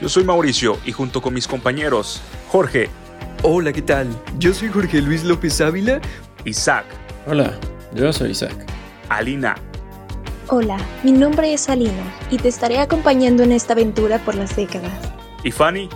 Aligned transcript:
Yo 0.00 0.10
soy 0.10 0.24
Mauricio 0.24 0.78
y 0.84 0.92
junto 0.92 1.22
con 1.22 1.32
mis 1.32 1.48
compañeros 1.48 2.20
Jorge. 2.48 2.90
Hola, 3.42 3.72
¿qué 3.72 3.80
tal? 3.80 4.08
Yo 4.38 4.52
soy 4.52 4.68
Jorge 4.68 5.00
Luis 5.00 5.24
López 5.24 5.58
Ávila. 5.62 6.00
Isaac. 6.44 6.84
Hola, 7.26 7.58
yo 7.94 8.12
soy 8.12 8.32
Isaac. 8.32 8.54
Alina. 9.08 9.54
Hola, 10.48 10.76
mi 11.02 11.12
nombre 11.12 11.52
es 11.52 11.68
Alina 11.70 12.14
y 12.30 12.36
te 12.36 12.48
estaré 12.48 12.78
acompañando 12.78 13.42
en 13.42 13.52
esta 13.52 13.72
aventura 13.72 14.18
por 14.18 14.34
las 14.34 14.54
décadas. 14.54 14.92
¿Y 15.42 15.50
Fanny? 15.50 15.88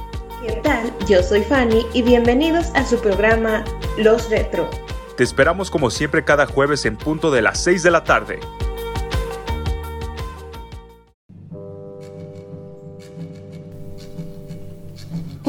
¿Qué 0.46 0.52
tal? 0.62 0.92
Yo 1.06 1.22
soy 1.22 1.42
Fanny 1.42 1.84
y 1.92 2.00
bienvenidos 2.00 2.68
a 2.74 2.86
su 2.86 2.98
programa 2.98 3.64
Los 3.98 4.30
Retro. 4.30 4.70
Te 5.16 5.24
esperamos 5.24 5.70
como 5.70 5.90
siempre 5.90 6.24
cada 6.24 6.46
jueves 6.46 6.86
en 6.86 6.96
punto 6.96 7.30
de 7.30 7.42
las 7.42 7.62
6 7.62 7.82
de 7.82 7.90
la 7.90 8.02
tarde. 8.02 8.40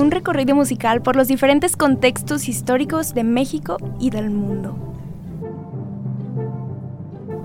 Un 0.02 0.12
recorrido 0.12 0.56
musical 0.56 1.02
por 1.02 1.16
los 1.16 1.28
diferentes 1.28 1.78
contextos 1.78 2.50
históricos 2.50 3.14
de 3.14 3.24
México 3.24 3.78
y 4.00 4.10
del 4.10 4.30
mundo. 4.30 4.76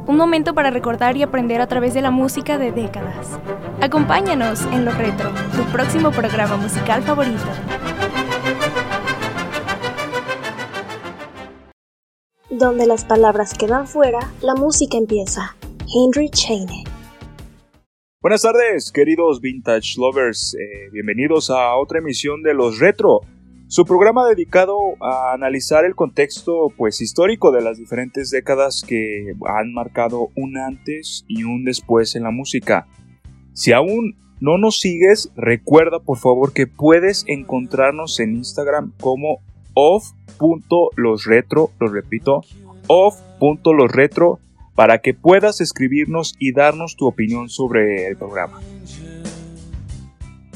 Un 0.07 0.17
momento 0.17 0.55
para 0.55 0.71
recordar 0.71 1.17
y 1.17 1.23
aprender 1.23 1.61
a 1.61 1.67
través 1.67 1.93
de 1.93 2.01
la 2.01 2.11
música 2.11 2.59
de 2.59 2.73
décadas. 2.73 3.39
Acompáñanos 3.81 4.63
en 4.73 4.85
Lo 4.85 4.93
Retro, 4.93 5.31
tu 5.55 5.63
próximo 5.73 6.11
programa 6.11 6.57
musical 6.57 7.03
favorito. 7.03 7.45
Donde 12.51 12.87
las 12.87 13.05
palabras 13.05 13.53
quedan 13.53 13.87
fuera, 13.87 14.21
la 14.41 14.55
música 14.55 14.97
empieza. 14.97 15.57
Henry 15.95 16.31
Cheney. 16.31 16.85
Buenas 18.23 18.43
tardes, 18.43 18.91
queridos 18.93 19.43
vintage 19.43 19.99
lovers. 19.99 20.55
Eh, 20.55 20.89
bienvenidos 20.91 21.51
a 21.51 21.77
otra 21.77 21.99
emisión 21.99 22.43
de 22.43 22.55
Los 22.55 22.79
Retro, 22.79 23.21
su 23.69 23.85
programa 23.85 24.27
dedicado 24.27 24.75
a 25.03 25.35
analizar 25.35 25.85
el 25.85 25.95
contexto 25.95 26.73
pues 26.79 27.03
histórico 27.03 27.53
de 27.53 27.61
las 27.61 27.77
diferentes 27.77 28.31
décadas 28.31 28.83
que 28.89 29.35
han 29.47 29.75
marcado 29.75 30.31
un 30.35 30.57
antes 30.57 31.27
y 31.29 31.45
un 31.45 31.65
después 31.65 32.17
en 32.17 32.23
la 32.23 32.31
música. 32.31 32.89
Si 33.53 33.73
aún 33.73 34.17
no 34.41 34.57
nos 34.57 34.81
sigues, 34.81 35.31
recuerda 35.37 36.01
por 36.01 36.17
favor 36.17 36.55
que 36.55 36.67
puedes 36.67 37.23
encontrarnos 37.29 38.19
en 38.19 38.37
Instagram 38.37 38.95
como 38.99 39.41
off.losretro, 39.75 41.71
lo 41.79 41.89
repito, 41.89 42.41
off.losretro 42.87 44.41
para 44.77 44.99
que 44.99 45.15
puedas 45.15 45.61
escribirnos 45.61 46.37
y 46.39 46.53
darnos 46.53 46.97
tu 46.97 47.07
opinión 47.07 47.49
sobre 47.49 48.07
el 48.07 48.17
programa. 48.17 48.61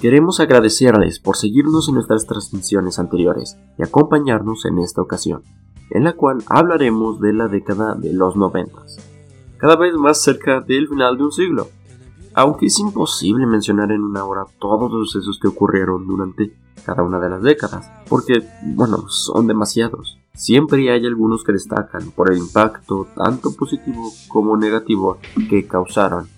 Queremos 0.01 0.41
agradecerles 0.41 1.19
por 1.19 1.37
seguirnos 1.37 1.89
en 1.89 1.95
nuestras 1.97 2.27
transmisiones 2.27 2.99
anteriores 2.99 3.59
y 3.79 3.83
acompañarnos 3.83 4.65
en 4.67 4.79
esta 4.79 5.03
ocasión, 5.03 5.43
en 5.91 6.05
la 6.05 6.13
cual 6.13 6.45
hablaremos 6.47 7.21
de 7.21 7.33
la 7.33 7.49
década 7.49 7.95
de 7.95 8.13
los 8.13 8.37
noventas, 8.37 8.99
cada 9.57 9.77
vez 9.77 9.95
más 9.95 10.23
cerca 10.23 10.61
del 10.61 10.89
final 10.89 11.17
de 11.17 11.25
un 11.25 11.33
siglo. 11.33 11.69
Aunque 12.33 12.67
es 12.67 12.79
imposible 12.79 13.45
mencionar 13.45 13.91
en 13.91 14.03
una 14.03 14.25
hora 14.25 14.45
todos 14.61 14.91
los 14.93 15.11
sucesos 15.11 15.41
que 15.43 15.49
ocurrieron 15.49 16.07
durante 16.07 16.55
cada 16.87 17.03
una 17.03 17.19
de 17.19 17.29
las 17.29 17.43
décadas, 17.43 17.91
porque, 18.09 18.47
bueno, 18.63 19.09
son 19.09 19.49
demasiados. 19.49 20.20
Siempre 20.35 20.91
hay 20.91 21.05
algunos 21.07 21.45
que 21.45 21.53
destacan 21.53 22.11
por 22.13 22.33
el 22.33 22.39
impacto 22.39 23.07
tanto 23.17 23.55
positivo 23.55 24.13
como 24.29 24.57
negativo 24.57 25.19
que 25.49 25.67
causaron. 25.67 26.29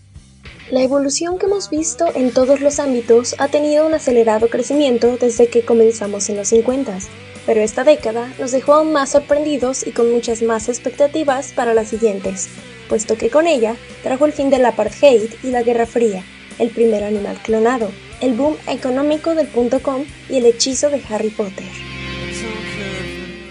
La 0.70 0.82
evolución 0.82 1.38
que 1.38 1.46
hemos 1.46 1.68
visto 1.68 2.06
en 2.14 2.32
todos 2.32 2.60
los 2.60 2.78
ámbitos 2.78 3.34
ha 3.38 3.48
tenido 3.48 3.86
un 3.86 3.94
acelerado 3.94 4.48
crecimiento 4.48 5.18
desde 5.20 5.48
que 5.48 5.64
comenzamos 5.64 6.30
en 6.30 6.36
los 6.38 6.48
50, 6.48 6.98
pero 7.44 7.60
esta 7.60 7.84
década 7.84 8.32
nos 8.38 8.52
dejó 8.52 8.74
aún 8.74 8.92
más 8.92 9.10
sorprendidos 9.10 9.86
y 9.86 9.90
con 9.90 10.10
muchas 10.10 10.42
más 10.42 10.68
expectativas 10.68 11.52
para 11.52 11.74
las 11.74 11.88
siguientes, 11.88 12.48
puesto 12.88 13.16
que 13.16 13.28
con 13.28 13.46
ella 13.46 13.76
trajo 14.02 14.24
el 14.24 14.32
fin 14.32 14.50
del 14.50 14.64
apartheid 14.64 15.30
y 15.42 15.50
la 15.50 15.62
Guerra 15.62 15.86
Fría, 15.86 16.24
el 16.58 16.70
primer 16.70 17.04
animal 17.04 17.38
clonado, 17.42 17.90
el 18.20 18.34
boom 18.34 18.56
económico 18.66 19.34
del 19.34 19.48
.com 19.82 20.04
y 20.30 20.36
el 20.36 20.46
hechizo 20.46 20.88
de 20.90 21.02
Harry 21.10 21.30
Potter. 21.30 21.91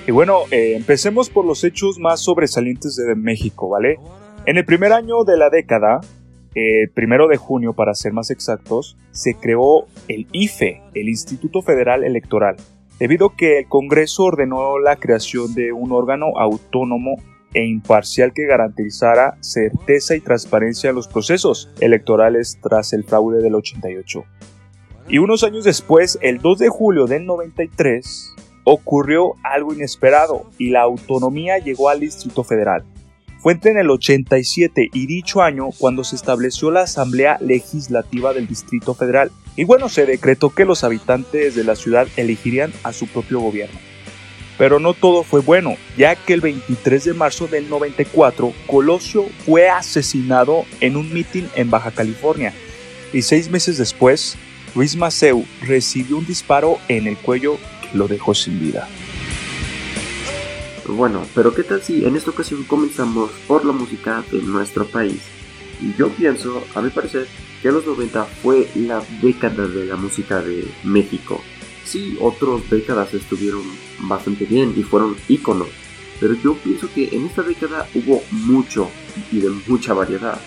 Y 0.07 0.11
bueno, 0.11 0.41
eh, 0.49 0.73
empecemos 0.75 1.29
por 1.29 1.45
los 1.45 1.63
hechos 1.63 1.99
más 1.99 2.21
sobresalientes 2.21 2.95
de 2.95 3.15
México, 3.15 3.69
¿vale? 3.69 3.99
En 4.45 4.57
el 4.57 4.65
primer 4.65 4.93
año 4.93 5.23
de 5.23 5.37
la 5.37 5.51
década, 5.51 6.01
el 6.55 6.89
primero 6.89 7.27
de 7.27 7.37
junio 7.37 7.73
para 7.73 7.93
ser 7.93 8.11
más 8.11 8.31
exactos, 8.31 8.97
se 9.11 9.35
creó 9.35 9.85
el 10.07 10.27
IFE, 10.31 10.81
el 10.95 11.07
Instituto 11.07 11.61
Federal 11.61 12.03
Electoral, 12.03 12.57
debido 12.99 13.27
a 13.27 13.35
que 13.35 13.59
el 13.59 13.67
Congreso 13.67 14.23
ordenó 14.23 14.79
la 14.79 14.95
creación 14.95 15.53
de 15.53 15.71
un 15.71 15.91
órgano 15.91 16.37
autónomo 16.37 17.17
e 17.53 17.65
imparcial 17.65 18.33
que 18.33 18.47
garantizara 18.47 19.37
certeza 19.41 20.15
y 20.15 20.21
transparencia 20.21 20.89
en 20.89 20.95
los 20.95 21.07
procesos 21.07 21.69
electorales 21.79 22.57
tras 22.61 22.93
el 22.93 23.03
fraude 23.03 23.41
del 23.43 23.55
88. 23.55 24.23
Y 25.09 25.19
unos 25.19 25.43
años 25.43 25.63
después, 25.63 26.17
el 26.21 26.39
2 26.39 26.59
de 26.59 26.69
julio 26.69 27.05
del 27.05 27.25
93, 27.25 28.35
ocurrió 28.63 29.35
algo 29.43 29.73
inesperado 29.73 30.45
y 30.57 30.69
la 30.69 30.81
autonomía 30.81 31.57
llegó 31.57 31.89
al 31.89 31.99
Distrito 31.99 32.43
Federal. 32.43 32.83
Fue 33.39 33.53
entre 33.53 33.71
en 33.71 33.79
el 33.79 33.89
87 33.89 34.89
y 34.93 35.07
dicho 35.07 35.41
año 35.41 35.69
cuando 35.79 36.03
se 36.03 36.15
estableció 36.15 36.69
la 36.69 36.81
Asamblea 36.81 37.37
Legislativa 37.41 38.33
del 38.33 38.47
Distrito 38.47 38.93
Federal. 38.93 39.31
Y 39.55 39.63
bueno, 39.63 39.89
se 39.89 40.05
decretó 40.05 40.51
que 40.51 40.63
los 40.63 40.83
habitantes 40.83 41.55
de 41.55 41.63
la 41.63 41.75
ciudad 41.75 42.07
elegirían 42.17 42.71
a 42.83 42.93
su 42.93 43.07
propio 43.07 43.39
gobierno. 43.39 43.79
Pero 44.59 44.79
no 44.79 44.93
todo 44.93 45.23
fue 45.23 45.39
bueno, 45.41 45.75
ya 45.97 46.15
que 46.15 46.33
el 46.33 46.41
23 46.41 47.03
de 47.03 47.13
marzo 47.15 47.47
del 47.47 47.67
94 47.67 48.53
Colosio 48.67 49.25
fue 49.43 49.69
asesinado 49.69 50.65
en 50.79 50.95
un 50.95 51.11
mitin 51.11 51.49
en 51.55 51.71
Baja 51.71 51.89
California. 51.89 52.53
Y 53.11 53.23
seis 53.23 53.49
meses 53.49 53.79
después, 53.79 54.37
Luis 54.75 54.95
Maceu 54.95 55.45
recibió 55.63 56.17
un 56.17 56.27
disparo 56.27 56.77
en 56.89 57.07
el 57.07 57.17
cuello 57.17 57.57
lo 57.93 58.07
dejó 58.07 58.33
sin 58.33 58.59
vida. 58.59 58.87
Bueno, 60.87 61.25
pero 61.35 61.53
¿qué 61.53 61.63
tal 61.63 61.81
si 61.81 62.05
en 62.05 62.15
esta 62.15 62.31
ocasión 62.31 62.63
comenzamos 62.63 63.31
por 63.47 63.63
la 63.65 63.71
música 63.71 64.23
de 64.31 64.41
nuestro 64.41 64.85
país? 64.85 65.21
Yo 65.97 66.09
pienso, 66.09 66.63
a 66.75 66.81
mi 66.81 66.89
parecer, 66.89 67.27
que 67.61 67.71
los 67.71 67.85
90 67.85 68.25
fue 68.25 68.67
la 68.75 69.01
década 69.21 69.67
de 69.67 69.85
la 69.85 69.95
música 69.95 70.41
de 70.41 70.67
México. 70.83 71.41
Sí, 71.85 72.17
otras 72.19 72.69
décadas 72.69 73.13
estuvieron 73.13 73.63
bastante 73.99 74.45
bien 74.45 74.73
y 74.75 74.83
fueron 74.83 75.15
íconos, 75.27 75.69
pero 76.19 76.33
yo 76.35 76.55
pienso 76.55 76.91
que 76.93 77.09
en 77.11 77.25
esta 77.25 77.41
década 77.41 77.87
hubo 77.95 78.23
mucho 78.31 78.89
y 79.31 79.39
de 79.39 79.49
mucha 79.67 79.93
variedad. 79.93 80.39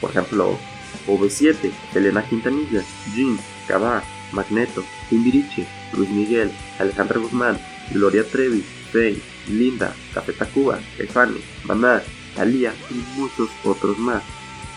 Por 0.00 0.10
ejemplo, 0.10 0.58
OV7, 1.06 1.70
Elena 1.94 2.26
Quintanilla, 2.28 2.82
Jeans, 3.14 3.40
Cabá, 3.66 4.02
Magneto, 4.32 4.84
Timbiriche, 5.08 5.66
Luis 5.96 6.10
Miguel, 6.10 6.50
Alejandra 6.78 7.20
Guzmán, 7.20 7.58
Gloria 7.92 8.24
Trevi, 8.24 8.62
Faye, 8.92 9.20
Linda, 9.48 9.94
Café 10.12 10.32
Tacuba, 10.32 10.78
Efani, 10.98 11.40
Maná, 11.64 12.02
Alía 12.36 12.72
y 12.90 13.18
muchos 13.18 13.50
otros 13.64 13.98
más. 13.98 14.22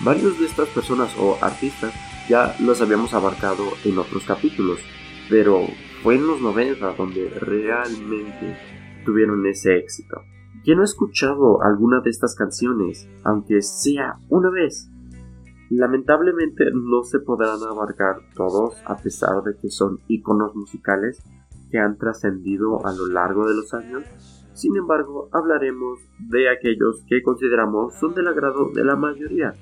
Varios 0.02 0.40
de 0.40 0.46
estas 0.46 0.70
personas 0.70 1.14
o 1.18 1.38
artistas 1.42 1.94
ya 2.30 2.56
los 2.60 2.82
habíamos 2.82 3.14
abarcado 3.14 3.66
en 3.84 3.98
otros 3.98 4.24
capítulos, 4.24 4.80
pero 5.30 5.68
fue 6.04 6.16
en 6.16 6.28
los 6.28 6.40
90 6.42 6.94
donde 6.94 7.30
realmente 7.30 8.58
tuvieron 9.06 9.46
ese 9.48 9.78
éxito. 9.78 10.22
¿Quién 10.64 10.78
no 10.78 10.84
ha 10.84 10.86
escuchado 10.86 11.64
alguna 11.64 12.02
de 12.02 12.10
estas 12.10 12.36
canciones, 12.36 13.08
aunque 13.24 13.62
sea 13.62 14.20
una 14.30 14.50
vez? 14.50 14.90
Lamentablemente 15.70 16.66
no 16.74 17.04
se 17.04 17.20
podrán 17.20 17.62
abarcar 17.64 18.18
todos 18.36 18.76
a 18.86 18.98
pesar 18.98 19.44
de 19.44 19.56
que 19.56 19.70
son 19.70 20.00
iconos 20.08 20.56
musicales 20.56 21.22
que 21.70 21.78
han 21.78 21.98
trascendido 21.98 22.86
a 22.86 22.94
lo 22.94 23.06
largo 23.08 23.48
de 23.48 23.56
los 23.56 23.74
años. 23.74 24.04
Sin 24.54 24.76
embargo, 24.76 25.30
hablaremos 25.32 26.00
de 26.18 26.50
aquellos 26.50 27.04
que 27.08 27.22
consideramos 27.22 27.94
son 28.00 28.16
del 28.16 28.28
agrado 28.28 28.72
de 28.74 28.84
la 28.84 28.96
mayoría. 28.96 29.56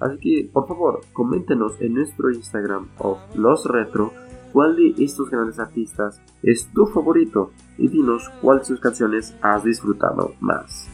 Así 0.00 0.18
que, 0.18 0.50
por 0.50 0.66
favor, 0.66 1.00
coméntenos 1.12 1.80
en 1.80 1.94
nuestro 1.94 2.30
Instagram 2.30 2.88
of 2.98 3.18
Los 3.36 3.66
Retro 3.66 4.12
cuál 4.52 4.76
de 4.76 4.94
estos 5.04 5.30
grandes 5.30 5.58
artistas 5.58 6.20
es 6.42 6.72
tu 6.72 6.86
favorito 6.86 7.50
y 7.78 7.88
dinos 7.88 8.30
cuál 8.40 8.58
de 8.60 8.64
sus 8.64 8.80
canciones 8.80 9.36
has 9.42 9.64
disfrutado 9.64 10.34
más. 10.40 10.88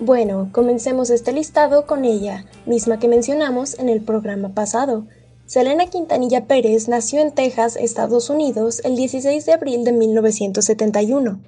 Bueno, 0.00 0.48
comencemos 0.50 1.08
este 1.10 1.32
listado 1.32 1.86
con 1.86 2.04
ella, 2.04 2.46
misma 2.66 2.98
que 2.98 3.06
mencionamos 3.06 3.78
en 3.78 3.88
el 3.88 4.00
programa 4.00 4.48
pasado. 4.48 5.06
Selena 5.46 5.86
Quintanilla 5.86 6.46
Pérez 6.46 6.88
nació 6.88 7.20
en 7.20 7.30
Texas, 7.32 7.76
Estados 7.76 8.28
Unidos, 8.28 8.80
el 8.84 8.96
16 8.96 9.46
de 9.46 9.52
abril 9.52 9.84
de 9.84 9.92
1971. 9.92 11.38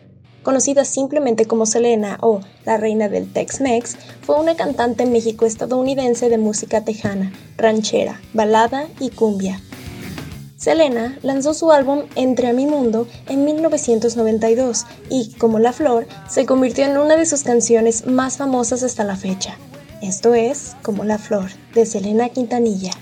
Conocida 0.44 0.84
simplemente 0.84 1.46
como 1.46 1.66
Selena 1.66 2.18
o 2.22 2.40
la 2.64 2.76
reina 2.76 3.08
del 3.08 3.32
Tex-Mex, 3.32 3.96
fue 4.20 4.38
una 4.38 4.54
cantante 4.54 5.06
México-estadounidense 5.06 6.28
de 6.28 6.38
música 6.38 6.84
tejana, 6.84 7.32
ranchera, 7.56 8.20
balada 8.32 8.86
y 9.00 9.10
cumbia. 9.10 9.60
Selena 10.56 11.18
lanzó 11.22 11.52
su 11.52 11.70
álbum 11.70 12.04
Entre 12.16 12.48
a 12.48 12.52
mi 12.52 12.66
mundo 12.66 13.06
en 13.28 13.44
1992 13.44 14.86
y, 15.10 15.34
como 15.34 15.58
La 15.58 15.72
Flor, 15.72 16.06
se 16.28 16.46
convirtió 16.46 16.86
en 16.86 16.96
una 16.96 17.16
de 17.16 17.26
sus 17.26 17.42
canciones 17.42 18.06
más 18.06 18.38
famosas 18.38 18.82
hasta 18.82 19.04
la 19.04 19.16
fecha. 19.16 19.56
Esto 20.02 20.34
es 20.34 20.74
Como 20.82 21.04
la 21.04 21.18
Flor, 21.18 21.50
de 21.74 21.84
Selena 21.84 22.30
Quintanilla. 22.30 22.92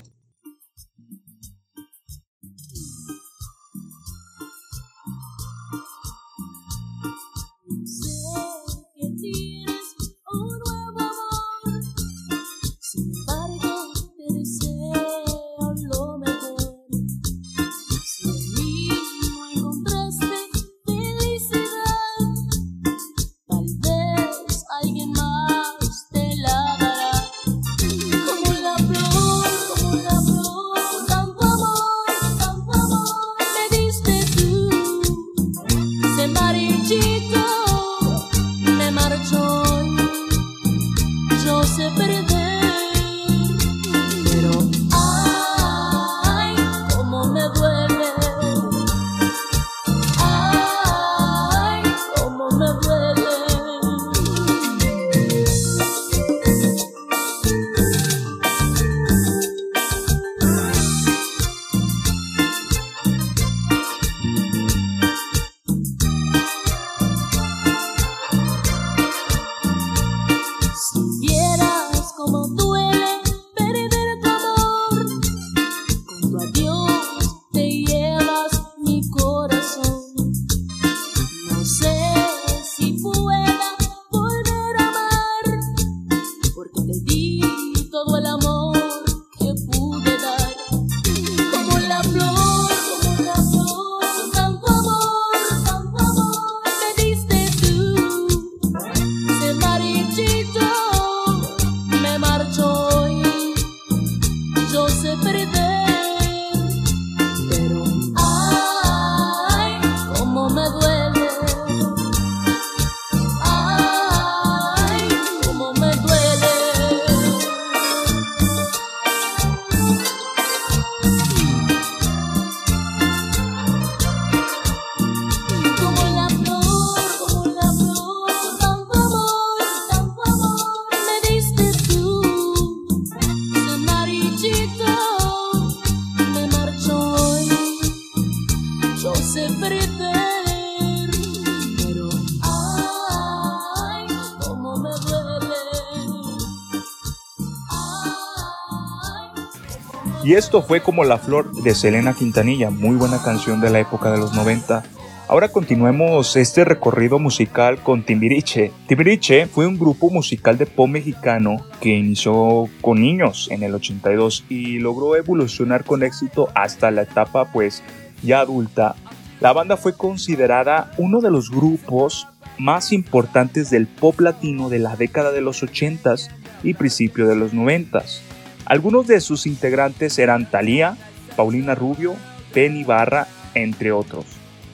Esto 150.35 150.61
fue 150.61 150.81
como 150.81 151.05
La 151.05 151.17
Flor 151.17 151.53
de 151.63 151.73
Selena 151.73 152.13
Quintanilla, 152.13 152.69
muy 152.69 152.97
buena 152.97 153.23
canción 153.23 153.61
de 153.61 153.69
la 153.69 153.79
época 153.79 154.11
de 154.11 154.17
los 154.17 154.33
90. 154.33 154.83
Ahora 155.29 155.47
continuemos 155.47 156.35
este 156.35 156.65
recorrido 156.65 157.19
musical 157.19 157.81
con 157.81 158.03
Timbiriche. 158.03 158.73
Timbiriche 158.85 159.45
fue 159.45 159.65
un 159.65 159.79
grupo 159.79 160.09
musical 160.09 160.57
de 160.57 160.65
pop 160.65 160.89
mexicano 160.89 161.65
que 161.79 161.95
inició 161.95 162.67
con 162.81 162.99
niños 162.99 163.47
en 163.49 163.63
el 163.63 163.75
82 163.75 164.43
y 164.49 164.79
logró 164.79 165.15
evolucionar 165.15 165.85
con 165.85 166.03
éxito 166.03 166.49
hasta 166.53 166.91
la 166.91 167.03
etapa 167.03 167.45
pues 167.53 167.81
ya 168.21 168.41
adulta. 168.41 168.97
La 169.39 169.53
banda 169.53 169.77
fue 169.77 169.95
considerada 169.95 170.91
uno 170.97 171.21
de 171.21 171.31
los 171.31 171.49
grupos 171.49 172.27
más 172.57 172.91
importantes 172.91 173.69
del 173.69 173.87
pop 173.87 174.19
latino 174.19 174.67
de 174.67 174.79
la 174.79 174.97
década 174.97 175.31
de 175.31 175.39
los 175.39 175.63
80s 175.63 176.29
y 176.61 176.73
principio 176.73 177.25
de 177.25 177.37
los 177.37 177.53
90s. 177.53 178.34
Algunos 178.65 179.07
de 179.07 179.21
sus 179.21 179.45
integrantes 179.45 180.17
eran 180.17 180.49
Thalía, 180.49 180.97
Paulina 181.35 181.75
Rubio, 181.75 182.15
Ben 182.53 182.75
Ibarra, 182.77 183.27
entre 183.53 183.91
otros. 183.91 184.25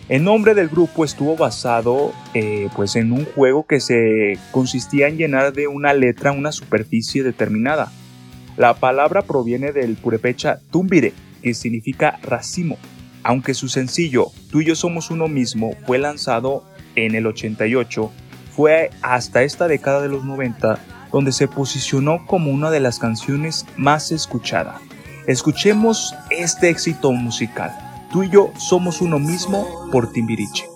El 0.09 0.23
nombre 0.23 0.53
del 0.53 0.67
grupo 0.67 1.05
estuvo 1.05 1.37
basado 1.37 2.13
eh, 2.33 2.67
pues 2.75 2.95
en 2.95 3.11
un 3.11 3.25
juego 3.25 3.65
que 3.65 3.79
se 3.79 4.37
consistía 4.51 5.07
en 5.07 5.17
llenar 5.17 5.53
de 5.53 5.67
una 5.67 5.93
letra 5.93 6.31
una 6.31 6.51
superficie 6.51 7.23
determinada. 7.23 7.91
La 8.57 8.73
palabra 8.73 9.21
proviene 9.21 9.71
del 9.71 9.95
purepecha 9.95 10.59
tumbire, 10.71 11.13
que 11.41 11.53
significa 11.53 12.19
racimo. 12.23 12.77
Aunque 13.23 13.53
su 13.53 13.69
sencillo 13.69 14.31
Tú 14.51 14.59
y 14.59 14.65
yo 14.65 14.75
somos 14.75 15.09
uno 15.11 15.29
mismo 15.29 15.77
fue 15.87 15.97
lanzado 15.97 16.65
en 16.95 17.15
el 17.15 17.25
88, 17.25 18.11
fue 18.53 18.89
hasta 19.01 19.43
esta 19.43 19.69
década 19.69 20.01
de 20.01 20.09
los 20.09 20.25
90 20.25 20.77
donde 21.11 21.31
se 21.31 21.47
posicionó 21.47 22.25
como 22.25 22.51
una 22.51 22.71
de 22.71 22.79
las 22.79 22.99
canciones 22.99 23.65
más 23.77 24.11
escuchadas. 24.11 24.81
Escuchemos 25.27 26.15
este 26.29 26.69
éxito 26.69 27.11
musical. 27.11 27.71
Tú 28.11 28.23
y 28.23 28.29
yo 28.29 28.51
somos 28.57 29.01
uno 29.01 29.19
mismo 29.19 29.87
por 29.91 30.11
Timbiriche. 30.11 30.67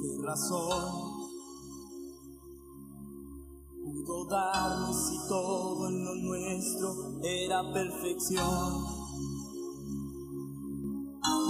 ¿Qué 0.00 0.26
razón 0.26 1.28
pudo 3.84 4.26
darme 4.26 4.94
si 4.94 5.28
todo 5.28 5.88
en 5.88 6.04
lo 6.04 6.14
nuestro 6.14 7.20
era 7.22 7.62
perfección? 7.72 8.98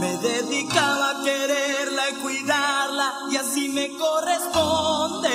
Me 0.00 0.16
dedicaba 0.18 1.11
a 1.11 1.25
quererla 1.25 2.11
y 2.11 2.14
cuidarla 2.23 3.12
y 3.30 3.37
así 3.37 3.68
me 3.68 3.88
corresponde. 3.97 5.28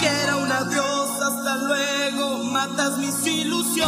Siquiera 0.00 0.36
un 0.36 0.50
adiós, 0.50 1.10
hasta 1.20 1.56
luego, 1.56 2.38
matas 2.44 2.96
mis 2.96 3.26
ilusiones. 3.26 3.84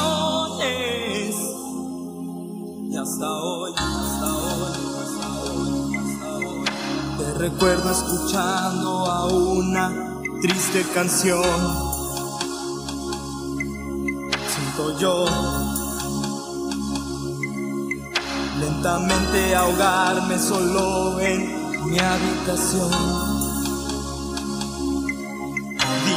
Y 2.91 2.97
hasta 2.99 3.31
hoy, 3.31 3.73
hasta 3.75 4.37
hoy, 4.37 4.73
hasta 5.01 5.27
hoy, 5.41 5.97
hasta 5.97 6.29
hoy, 6.37 6.65
te 7.17 7.33
recuerdo 7.39 7.91
escuchando 7.91 9.07
a 9.07 9.27
una 9.29 10.21
triste 10.43 10.85
canción. 10.93 11.43
Siento 14.55 14.99
yo 14.99 15.25
lentamente 18.61 19.57
ahogarme 19.57 20.39
solo 20.39 21.21
en 21.21 21.91
mi 21.91 21.99
habitación. 21.99 23.32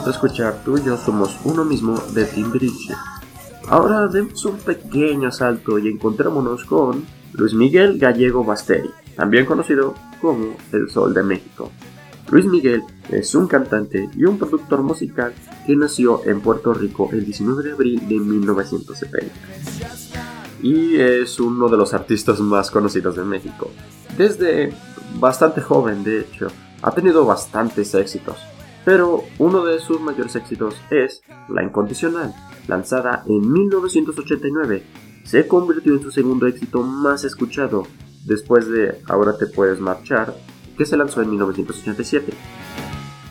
Acabamos 0.00 0.22
de 0.22 0.28
escuchar 0.28 0.62
Tú 0.64 0.78
y 0.78 0.82
yo 0.82 0.96
somos 0.96 1.38
uno 1.44 1.62
mismo 1.62 1.98
de 2.14 2.24
Timbiriche. 2.24 2.94
Ahora 3.68 4.06
demos 4.06 4.42
un 4.46 4.56
pequeño 4.56 5.30
salto 5.30 5.78
y 5.78 5.88
encontrémonos 5.88 6.64
con 6.64 7.04
Luis 7.34 7.52
Miguel 7.52 7.98
Gallego 7.98 8.42
Basteri, 8.42 8.88
también 9.14 9.44
conocido 9.44 9.94
como 10.22 10.56
El 10.72 10.88
Sol 10.88 11.12
de 11.12 11.22
México. 11.22 11.70
Luis 12.30 12.46
Miguel 12.46 12.82
es 13.10 13.34
un 13.34 13.46
cantante 13.46 14.08
y 14.16 14.24
un 14.24 14.38
productor 14.38 14.82
musical 14.82 15.34
que 15.66 15.76
nació 15.76 16.22
en 16.24 16.40
Puerto 16.40 16.72
Rico 16.72 17.10
el 17.12 17.26
19 17.26 17.62
de 17.62 17.72
abril 17.72 18.08
de 18.08 18.18
1970. 18.20 19.34
Y 20.62 20.98
es 20.98 21.38
uno 21.38 21.68
de 21.68 21.76
los 21.76 21.92
artistas 21.92 22.40
más 22.40 22.70
conocidos 22.70 23.16
de 23.16 23.24
México. 23.24 23.70
Desde 24.16 24.72
bastante 25.18 25.60
joven, 25.60 26.02
de 26.04 26.20
hecho, 26.20 26.46
ha 26.80 26.90
tenido 26.90 27.26
bastantes 27.26 27.94
éxitos. 27.94 28.38
Pero 28.90 29.22
uno 29.38 29.64
de 29.64 29.78
sus 29.78 30.00
mayores 30.00 30.34
éxitos 30.34 30.74
es 30.90 31.22
La 31.48 31.62
Incondicional, 31.62 32.34
lanzada 32.66 33.22
en 33.28 33.52
1989. 33.52 34.82
Se 35.22 35.46
convirtió 35.46 35.94
en 35.94 36.02
su 36.02 36.10
segundo 36.10 36.48
éxito 36.48 36.82
más 36.82 37.22
escuchado, 37.22 37.86
después 38.26 38.68
de 38.68 39.00
Ahora 39.06 39.38
te 39.38 39.46
puedes 39.46 39.78
marchar, 39.78 40.34
que 40.76 40.86
se 40.86 40.96
lanzó 40.96 41.22
en 41.22 41.30
1987. 41.30 42.32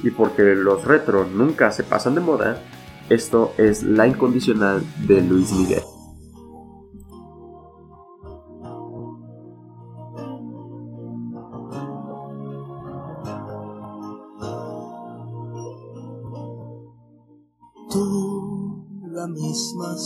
Y 0.02 0.12
porque 0.12 0.56
los 0.56 0.86
retro 0.86 1.26
nunca 1.26 1.74
se 1.74 1.84
pasan 1.84 2.16
de 2.16 2.22
moda, 2.22 2.64
esto 3.10 3.52
es 3.58 3.84
La 3.84 4.08
Incondicional 4.08 4.82
de 5.06 5.20
Luis 5.20 5.52
Miguel. 5.52 5.82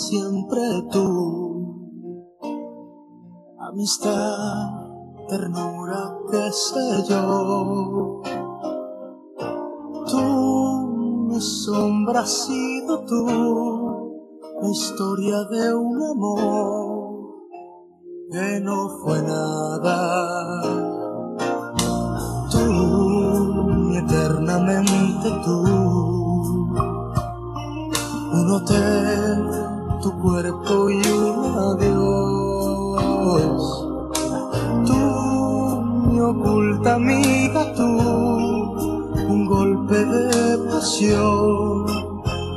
Siempre 0.08 0.62
tú. 0.92 1.64
Amistad 3.58 4.84
ternura, 5.30 6.18
qué 6.30 6.52
sé 6.52 7.04
yo. 7.10 8.22
Tú, 10.10 11.28
mi 11.30 11.40
sombra 11.40 12.22
has 12.22 12.46
sido 12.46 13.00
tú, 13.06 13.26
la 14.62 14.70
historia 14.70 15.44
de 15.46 15.74
un 15.74 16.04
amor 16.04 16.94
que 18.30 18.60
no 18.62 18.90
fue 19.00 19.22
nada. 19.22 20.62
Tú, 22.52 23.94
eternamente 23.96 25.30
tú, 25.46 25.64
un 28.34 28.52
hotel, 28.52 29.73
tu 30.04 30.12
cuerpo 30.20 30.90
y 30.90 31.02
un 31.08 31.58
adiós. 31.72 33.04
Oculta 36.34 36.96
amiga 36.96 37.74
tú, 37.76 37.84
un 37.84 39.46
golpe 39.46 40.04
de 40.04 40.58
pasión, 40.70 41.86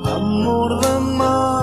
amor 0.05 0.81
de 0.81 1.00
madrugada, 1.17 1.56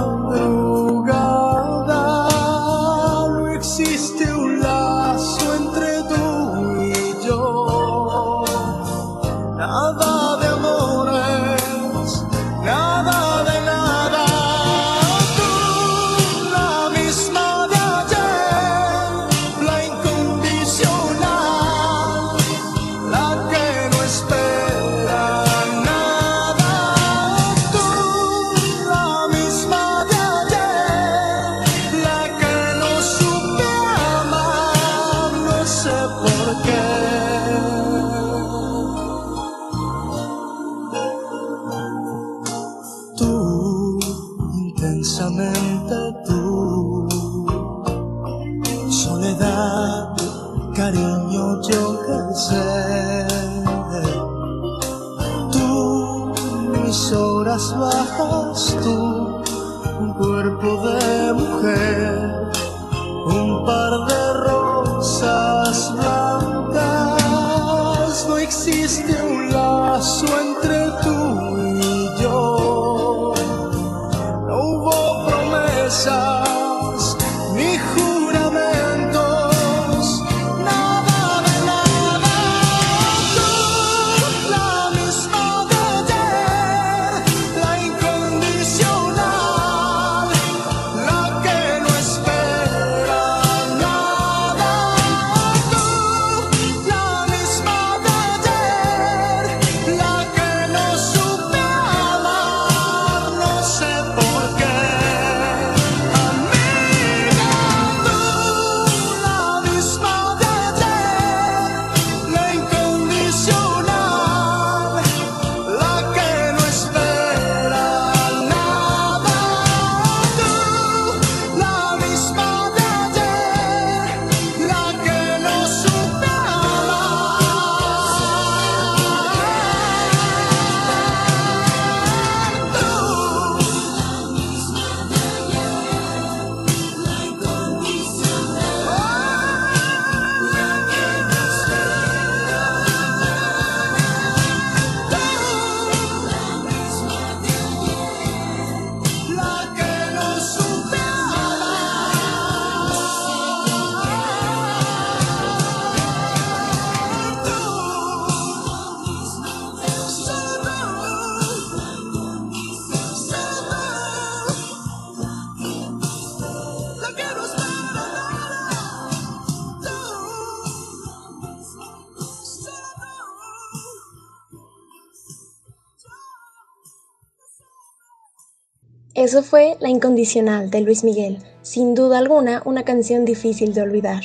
Eso 179.34 179.42
fue 179.42 179.78
La 179.80 179.90
Incondicional 179.90 180.70
de 180.70 180.82
Luis 180.82 181.04
Miguel, 181.04 181.40
sin 181.64 181.96
duda 181.96 182.20
alguna 182.20 182.62
una 182.66 182.84
canción 182.84 183.26
difícil 183.26 183.74
de 183.74 183.82
olvidar. 183.82 184.22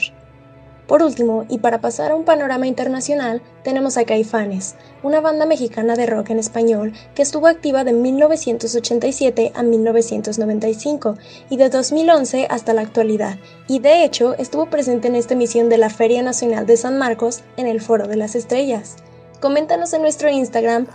Por 0.86 1.02
último, 1.02 1.46
y 1.48 1.60
para 1.60 1.80
pasar 1.80 2.10
a 2.10 2.14
un 2.14 2.26
panorama 2.26 2.66
internacional, 2.66 3.40
tenemos 3.64 3.96
a 3.96 4.04
Caifanes, 4.04 4.74
una 5.02 5.22
banda 5.22 5.46
mexicana 5.46 5.96
de 5.96 6.04
rock 6.04 6.28
en 6.28 6.38
español 6.38 6.92
que 7.14 7.22
estuvo 7.22 7.46
activa 7.46 7.84
de 7.84 7.94
1987 7.94 9.52
a 9.54 9.62
1995 9.62 11.16
y 11.48 11.56
de 11.56 11.70
2011 11.70 12.46
hasta 12.50 12.74
la 12.74 12.82
actualidad, 12.82 13.38
y 13.66 13.78
de 13.78 14.04
hecho 14.04 14.34
estuvo 14.34 14.66
presente 14.66 15.08
en 15.08 15.14
esta 15.14 15.32
emisión 15.32 15.70
de 15.70 15.78
la 15.78 15.88
Feria 15.88 16.22
Nacional 16.22 16.66
de 16.66 16.76
San 16.76 16.98
Marcos 16.98 17.40
en 17.56 17.66
el 17.66 17.80
Foro 17.80 18.08
de 18.08 18.16
las 18.16 18.34
Estrellas. 18.34 18.96
Coméntanos 19.40 19.92
en 19.94 20.02
nuestro 20.02 20.28
Instagram 20.28 20.86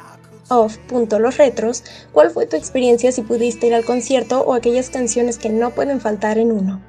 off.losretros 0.50 1.84
cuál 2.12 2.32
fue 2.32 2.46
tu 2.46 2.56
experiencia 2.56 3.12
si 3.12 3.22
pudiste 3.22 3.68
ir 3.68 3.74
al 3.74 3.86
concierto 3.86 4.42
o 4.42 4.54
aquellas 4.54 4.90
canciones 4.90 5.38
que 5.38 5.50
no 5.50 5.72
pueden 5.72 6.02
faltar 6.02 6.38
en 6.38 6.52
uno. 6.52 6.82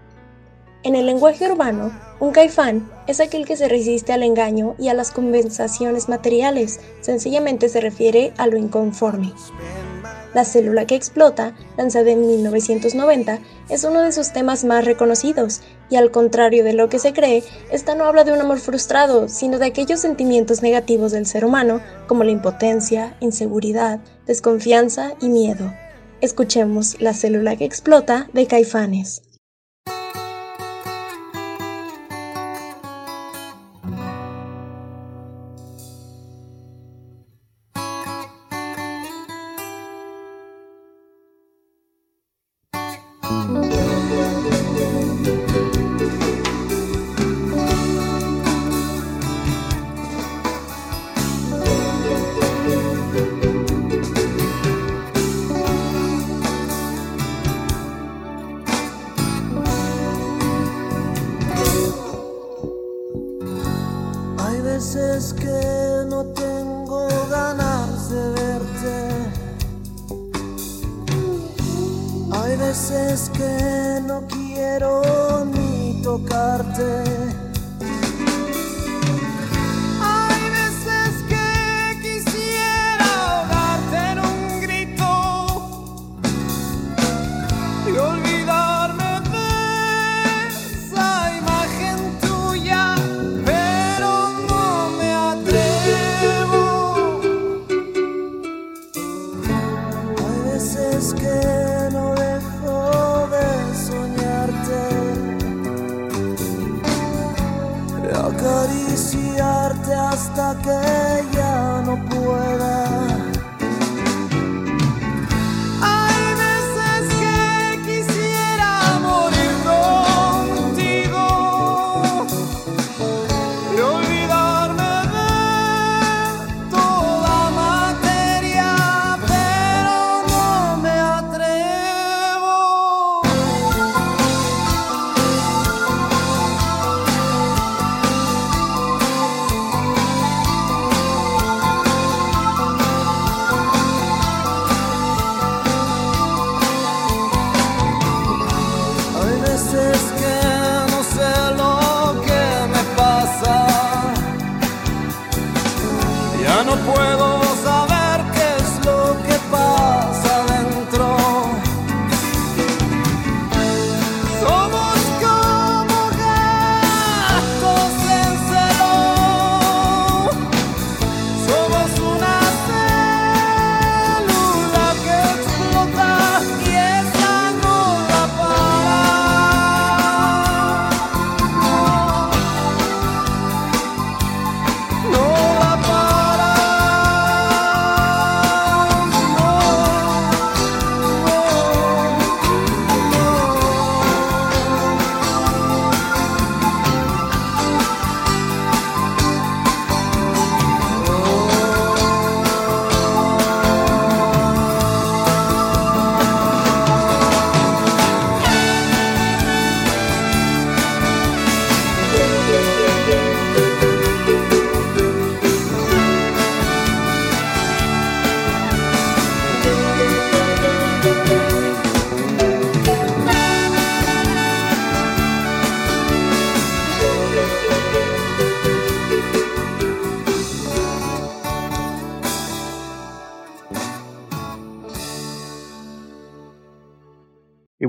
En 0.83 0.95
el 0.97 1.07
lenguaje 1.07 1.51
urbano, 1.51 1.99
un 2.21 2.33
caifán 2.33 2.90
es 3.07 3.21
aquel 3.21 3.47
que 3.47 3.57
se 3.57 3.69
resiste 3.69 4.12
al 4.12 4.23
engaño 4.23 4.75
y 4.79 4.88
a 4.88 4.95
las 4.95 5.12
compensaciones 5.12 6.11
materiales, 6.11 6.79
sencillamente 7.01 7.71
se 7.71 7.81
refiere 7.81 8.35
a 8.37 8.47
lo 8.47 8.59
inconforme. 8.59 9.33
La 10.35 10.44
célula 10.44 10.87
que 10.87 10.97
explota, 10.97 11.55
lanzada 11.79 12.11
en 12.11 12.27
1990, 12.27 13.38
es 13.70 13.85
uno 13.85 14.01
de 14.01 14.12
sus 14.12 14.33
temas 14.33 14.64
más 14.64 14.85
reconocidos, 14.85 15.62
y 15.88 15.97
al 15.97 16.11
contrario 16.11 16.64
de 16.64 16.73
lo 16.73 16.88
que 16.88 16.99
se 16.99 17.12
cree, 17.12 17.44
esta 17.70 17.94
no 17.94 18.05
habla 18.05 18.25
de 18.25 18.33
un 18.33 18.40
amor 18.40 18.59
frustrado, 18.59 19.29
sino 19.29 19.59
de 19.59 19.66
aquellos 19.66 20.01
sentimientos 20.01 20.61
negativos 20.61 21.12
del 21.12 21.27
ser 21.27 21.44
humano, 21.44 21.81
como 22.09 22.25
la 22.25 22.33
impotencia, 22.33 23.16
inseguridad, 23.20 24.01
desconfianza 24.27 25.14
y 25.20 25.29
miedo. 25.29 25.73
Escuchemos 26.20 27.01
La 27.01 27.14
célula 27.14 27.57
que 27.57 27.64
explota 27.64 28.29
de 28.33 28.47
Caifanes. 28.47 29.23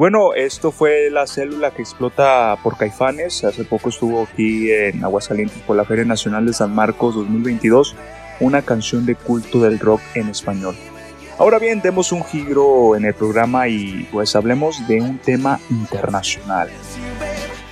Bueno, 0.05 0.35
esto 0.35 0.71
fue 0.71 1.09
la 1.09 1.25
célula 1.25 1.71
que 1.71 1.81
explota 1.81 2.55
por 2.61 2.77
Caifanes. 2.77 3.43
Hace 3.43 3.63
poco 3.63 3.89
estuvo 3.89 4.21
aquí 4.21 4.71
en 4.71 5.03
Aguascalientes 5.03 5.57
por 5.63 5.75
la 5.75 5.83
Feria 5.83 6.05
Nacional 6.05 6.45
de 6.45 6.53
San 6.53 6.75
Marcos 6.75 7.15
2022, 7.15 7.95
una 8.39 8.61
canción 8.61 9.07
de 9.07 9.15
culto 9.15 9.61
del 9.61 9.79
rock 9.79 10.01
en 10.13 10.27
español. 10.29 10.75
Ahora 11.39 11.57
bien, 11.57 11.81
demos 11.81 12.11
un 12.11 12.23
giro 12.23 12.95
en 12.95 13.05
el 13.05 13.15
programa 13.15 13.67
y 13.67 14.07
pues 14.11 14.35
hablemos 14.35 14.87
de 14.87 15.01
un 15.01 15.17
tema 15.17 15.59
internacional. 15.71 16.69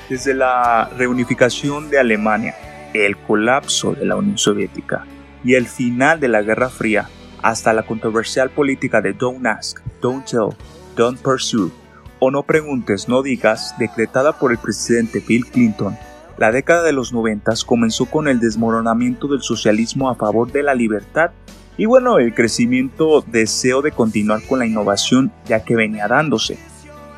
Desde 0.09 0.33
la 0.33 0.89
reunificación 0.97 1.91
de 1.91 1.99
Alemania, 1.99 2.55
el 2.95 3.15
colapso 3.15 3.93
de 3.93 4.05
la 4.05 4.15
Unión 4.15 4.39
Soviética 4.39 5.05
y 5.43 5.53
el 5.53 5.67
final 5.67 6.19
de 6.19 6.29
la 6.29 6.41
Guerra 6.41 6.69
Fría, 6.69 7.07
hasta 7.43 7.73
la 7.73 7.83
controversial 7.83 8.49
política 8.49 9.01
de 9.01 9.13
Don't 9.13 9.45
Ask, 9.45 9.81
Don't 10.01 10.25
Tell, 10.25 10.57
Don't 10.95 11.21
Pursue 11.21 11.82
o 12.25 12.31
No 12.31 12.43
preguntes, 12.43 13.09
no 13.09 13.21
digas, 13.21 13.75
decretada 13.77 14.31
por 14.39 14.53
el 14.53 14.57
presidente 14.57 15.21
Bill 15.27 15.45
Clinton, 15.45 15.97
La 16.37 16.53
década 16.53 16.81
de 16.83 16.93
los 16.93 17.11
90 17.11 17.51
comenzó 17.65 18.05
con 18.05 18.29
el 18.29 18.39
desmoronamiento 18.39 19.27
del 19.27 19.41
socialismo 19.41 20.09
a 20.09 20.15
favor 20.15 20.49
de 20.49 20.63
la 20.63 20.73
libertad 20.73 21.31
y 21.77 21.85
bueno, 21.85 22.19
el 22.19 22.33
crecimiento 22.33 23.25
deseo 23.27 23.81
de 23.81 23.91
continuar 23.91 24.41
con 24.47 24.59
la 24.59 24.65
innovación 24.65 25.33
ya 25.45 25.65
que 25.65 25.75
venía 25.75 26.07
dándose. 26.07 26.57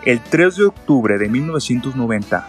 El 0.05 0.21
3 0.21 0.55
de 0.55 0.65
octubre 0.65 1.17
de 1.19 1.29
1990, 1.29 2.47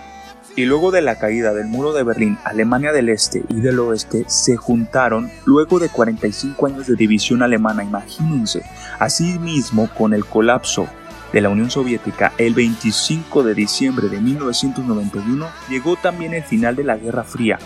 y 0.57 0.65
luego 0.65 0.91
de 0.91 1.03
la 1.03 1.19
caída 1.19 1.53
del 1.53 1.67
muro 1.67 1.93
de 1.93 2.05
Berlín, 2.05 2.39
Alemania 2.43 2.93
del 2.93 3.11
Este 3.11 3.45
y 3.51 3.61
del 3.61 3.79
Oeste 3.79 4.25
se 4.27 4.57
juntaron 4.57 5.31
luego 5.45 5.79
de 5.79 5.91
45 5.91 6.67
años 6.67 6.87
de 6.87 6.97
división 6.97 7.43
alemana, 7.43 7.85
imagínense. 7.85 8.63
Asimismo, 8.99 9.91
con 9.95 10.15
el 10.15 10.25
colapso 10.25 10.89
de 11.33 11.41
la 11.41 11.49
Unión 11.49 11.71
Soviética 11.71 12.33
el 12.39 12.55
25 12.55 13.43
de 13.43 13.55
diciembre 13.55 14.09
de 14.09 14.21
1991, 14.21 15.49
llegó 15.69 15.97
también 15.97 16.35
el 16.35 16.43
final 16.43 16.77
de 16.77 16.85
la 16.85 16.97
Guerra 16.97 17.25
Fría, 17.25 17.59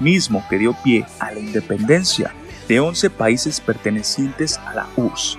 mismo 0.00 0.44
que 0.48 0.58
dio 0.58 0.74
pie 0.82 1.04
a 1.18 1.32
la 1.32 1.40
independencia 1.40 2.34
de 2.68 2.80
11 2.80 3.10
países 3.10 3.60
pertenecientes 3.60 4.58
a 4.58 4.74
la 4.74 4.86
URSS. 4.96 5.38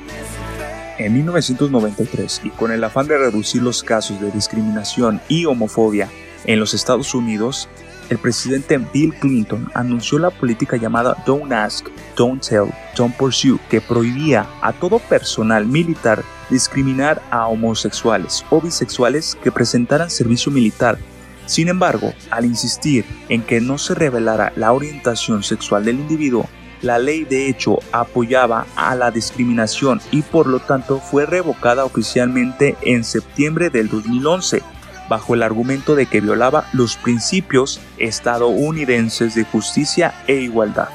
En 0.97 1.13
1993, 1.13 2.41
y 2.43 2.49
con 2.49 2.71
el 2.71 2.83
afán 2.83 3.07
de 3.07 3.17
reducir 3.17 3.61
los 3.61 3.83
casos 3.83 4.19
de 4.19 4.31
discriminación 4.31 5.21
y 5.29 5.45
homofobia 5.45 6.09
en 6.45 6.59
los 6.59 6.73
Estados 6.73 7.13
Unidos, 7.13 7.69
el 8.09 8.17
presidente 8.17 8.77
Bill 8.77 9.13
Clinton 9.13 9.69
anunció 9.73 10.19
la 10.19 10.29
política 10.29 10.77
llamada 10.77 11.15
Don't 11.25 11.51
Ask, 11.51 11.87
Don't 12.15 12.45
Tell, 12.45 12.71
Don't 12.95 13.15
Pursue, 13.15 13.59
que 13.69 13.81
prohibía 13.81 14.47
a 14.61 14.73
todo 14.73 14.99
personal 14.99 15.65
militar 15.65 16.23
discriminar 16.49 17.21
a 17.29 17.47
homosexuales 17.47 18.43
o 18.49 18.59
bisexuales 18.59 19.35
que 19.35 19.51
presentaran 19.51 20.09
servicio 20.09 20.51
militar. 20.51 20.97
Sin 21.45 21.67
embargo, 21.67 22.13
al 22.31 22.45
insistir 22.45 23.05
en 23.29 23.41
que 23.41 23.61
no 23.61 23.77
se 23.77 23.95
revelara 23.95 24.53
la 24.55 24.71
orientación 24.71 25.43
sexual 25.43 25.85
del 25.85 25.99
individuo, 25.99 26.47
la 26.81 26.97
ley 26.97 27.25
de 27.25 27.49
hecho 27.49 27.79
apoyaba 27.91 28.65
a 28.75 28.95
la 28.95 29.11
discriminación 29.11 29.99
y 30.11 30.21
por 30.21 30.47
lo 30.47 30.59
tanto 30.59 30.99
fue 30.99 31.25
revocada 31.25 31.85
oficialmente 31.85 32.77
en 32.81 33.03
septiembre 33.03 33.69
del 33.69 33.89
2011 33.89 34.61
bajo 35.09 35.33
el 35.33 35.43
argumento 35.43 35.95
de 35.95 36.05
que 36.05 36.21
violaba 36.21 36.67
los 36.71 36.95
principios 36.95 37.81
estadounidenses 37.97 39.35
de 39.35 39.43
justicia 39.43 40.13
e 40.27 40.35
igualdad. 40.35 40.89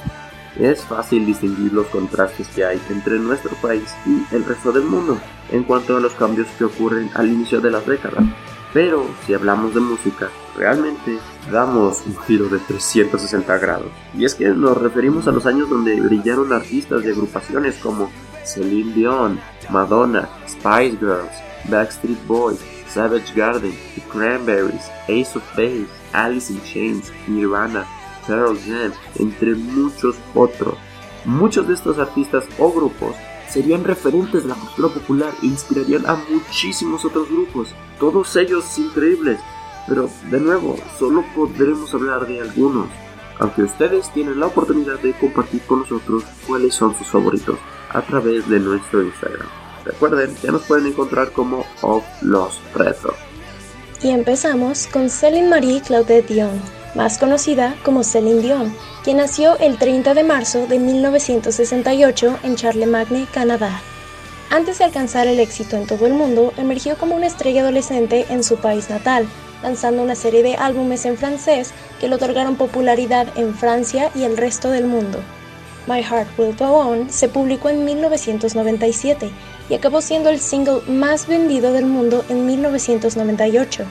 Es 0.59 0.83
fácil 0.83 1.27
distinguir 1.27 1.73
los 1.73 1.89
contrastes 1.89 2.47
que 2.49 2.65
hay 2.65 2.81
entre 2.89 3.19
nuestro 3.19 3.51
país 3.57 3.93
y 4.07 4.35
el 4.35 4.45
resto 4.45 4.71
del 4.71 4.85
mundo 4.85 5.19
en 5.51 5.65
cuanto 5.65 5.97
a 5.97 6.01
los 6.01 6.15
cambios 6.15 6.47
que 6.57 6.65
ocurren 6.65 7.11
al 7.15 7.29
inicio 7.29 7.61
de 7.61 7.73
las 7.73 7.85
décadas. 7.87 8.25
Pero 8.73 9.07
si 9.27 9.35
hablamos 9.35 9.75
de 9.75 9.81
música, 9.81 10.29
realmente 10.57 11.19
damos 11.51 12.03
un 12.07 12.17
giro 12.27 12.49
de 12.49 12.59
360 12.59 13.59
grados. 13.59 13.91
Y 14.17 14.25
es 14.25 14.35
que 14.35 14.49
nos 14.49 14.77
referimos 14.77 15.29
a 15.29 15.33
los 15.33 15.47
años 15.47 15.69
donde 15.69 16.01
brillaron 16.01 16.53
artistas 16.53 17.03
de 17.03 17.13
agrupaciones 17.13 17.77
como 17.77 18.11
Celine 18.45 18.93
Dion, 18.93 19.41
Madonna, 19.71 20.29
Spice 20.49 20.97
Girls, 20.99 21.33
Backstreet 21.69 22.27
Boys, 22.27 22.59
Savage 22.95 23.35
Garden, 23.35 23.75
The 23.97 24.03
Cranberries, 24.03 24.89
Ace 25.09 25.37
of 25.37 25.43
Base, 25.57 25.89
Alice 26.13 26.53
in 26.53 26.63
Chains, 26.63 27.11
Nirvana, 27.27 27.85
Pearl 28.25 28.57
Jam, 28.57 28.93
entre 29.19 29.57
muchos 29.57 30.17
otros. 30.35 30.77
Muchos 31.25 31.67
de 31.67 31.75
estos 31.75 31.99
artistas 31.99 32.45
o 32.59 32.71
grupos 32.71 33.17
serían 33.49 33.83
referentes 33.83 34.45
de 34.45 34.49
la 34.49 34.55
cultura 34.55 34.89
popular 34.89 35.33
e 35.43 35.47
inspirarían 35.47 36.07
a 36.07 36.15
muchísimos 36.31 37.05
otros 37.05 37.29
grupos, 37.29 37.75
todos 37.99 38.37
ellos 38.37 38.79
increíbles, 38.79 39.41
pero 39.89 40.09
de 40.31 40.41
nuevo, 40.41 40.77
solo 40.99 41.25
podremos 41.35 41.93
hablar 41.95 42.27
de 42.27 42.41
algunos, 42.41 42.89
aunque 43.41 43.63
ustedes 43.63 44.13
tienen 44.13 44.39
la 44.39 44.47
oportunidad 44.47 45.01
de 45.01 45.13
compartir 45.15 45.63
con 45.63 45.81
nosotros 45.81 46.25
cuáles 46.47 46.75
son 46.75 46.95
sus 46.97 47.09
favoritos 47.09 47.59
a 47.91 48.03
través 48.03 48.49
de 48.49 48.61
nuestro 48.61 49.03
Instagram. 49.03 49.64
Recuerden, 49.85 50.35
ya 50.43 50.51
nos 50.51 50.63
pueden 50.63 50.87
encontrar 50.87 51.33
como 51.33 51.65
Of 51.83 52.05
Los 52.23 52.61
Retro. 52.75 53.15
Y 54.03 54.11
empezamos 54.11 54.87
con 54.87 55.11
Céline 55.11 55.49
Marie 55.49 55.81
Claudette 55.81 56.29
Dion, 56.29 56.61
más 56.95 57.19
conocida 57.19 57.75
como 57.85 58.03
Céline 58.03 58.43
Dion, 58.43 58.75
quien 59.03 59.19
nació 59.19 59.59
el 59.59 59.79
30 59.79 60.15
de 60.15 60.25
marzo 60.25 60.67
de 60.67 60.79
1968 60.79 62.39
en 62.43 62.57
Charlemagne, 62.57 63.27
Canadá. 63.33 63.81
Antes 64.51 64.79
de 64.79 64.85
alcanzar 64.85 65.27
el 65.27 65.41
éxito 65.41 65.77
en 65.77 65.87
todo 65.87 66.07
el 66.07 66.15
mundo, 66.15 66.53
emergió 66.57 66.97
como 66.97 67.17
una 67.17 67.27
estrella 67.27 67.63
adolescente 67.63 68.27
en 68.29 68.45
su 68.45 68.57
país 68.57 68.89
natal, 68.89 69.27
lanzando 69.63 70.03
una 70.03 70.15
serie 70.15 70.43
de 70.43 70.57
álbumes 70.57 71.05
en 71.07 71.17
francés 71.17 71.73
que 71.99 72.09
le 72.09 72.15
otorgaron 72.15 72.57
popularidad 72.57 73.27
en 73.37 73.55
Francia 73.55 74.11
y 74.15 74.25
el 74.25 74.37
resto 74.37 74.71
del 74.71 74.87
mundo. 74.87 75.21
My 75.87 76.03
Heart 76.03 76.39
Will 76.39 76.57
Go 76.57 76.67
On 76.67 77.11
se 77.11 77.29
publicó 77.29 77.69
en 77.69 77.85
1997 77.85 79.31
y 79.69 79.75
acabó 79.75 80.01
siendo 80.01 80.31
el 80.31 80.41
single 80.41 80.81
más 80.87 81.27
vendido 81.27 81.73
del 81.73 81.87
mundo 81.87 82.25
en 82.29 82.47
1998. 82.47 83.85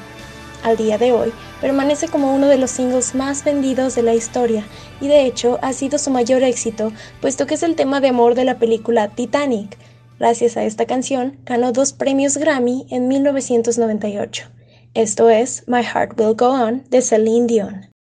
Al 0.64 0.78
día 0.78 0.98
de 0.98 1.12
hoy, 1.12 1.34
permanece 1.60 2.08
como 2.08 2.34
uno 2.34 2.48
de 2.48 2.58
los 2.58 2.72
singles 2.72 3.16
más 3.16 3.44
vendidos 3.44 3.96
de 3.96 4.04
la 4.04 4.14
historia 4.14 4.66
y 5.02 5.08
de 5.10 5.26
hecho 5.26 5.60
ha 5.62 5.74
sido 5.74 5.98
su 5.98 6.10
mayor 6.10 6.42
éxito, 6.42 6.94
puesto 7.22 7.46
que 7.46 7.56
es 7.56 7.64
el 7.64 7.76
tema 7.76 8.00
de 8.00 8.10
amor 8.10 8.34
de 8.34 8.46
la 8.46 8.60
película 8.60 9.10
Titanic. 9.10 9.78
Gracias 10.20 10.56
a 10.56 10.64
esta 10.64 10.86
canción, 10.86 11.38
ganó 11.46 11.74
dos 11.74 11.92
premios 11.92 12.38
Grammy 12.38 12.86
en 12.90 13.10
1998. 13.10 14.46
Esto 14.94 15.30
es 15.30 15.64
My 15.68 15.84
Heart 15.84 16.20
Will 16.20 16.36
Go 16.36 16.50
On 16.50 16.84
de 16.90 17.02
Celine 17.02 17.48
Dion. 17.48 17.93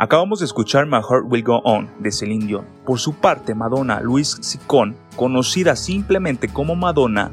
Acabamos 0.00 0.38
de 0.38 0.46
escuchar 0.46 0.86
My 0.86 1.02
Heart 1.02 1.26
Will 1.26 1.44
Go 1.44 1.58
On 1.62 1.86
de 1.98 2.10
Celine 2.10 2.46
Dion. 2.46 2.64
Por 2.86 2.98
su 2.98 3.12
parte, 3.12 3.54
Madonna 3.54 4.00
Luis 4.00 4.38
Sicón, 4.40 4.96
conocida 5.14 5.76
simplemente 5.76 6.48
como 6.48 6.74
Madonna, 6.74 7.32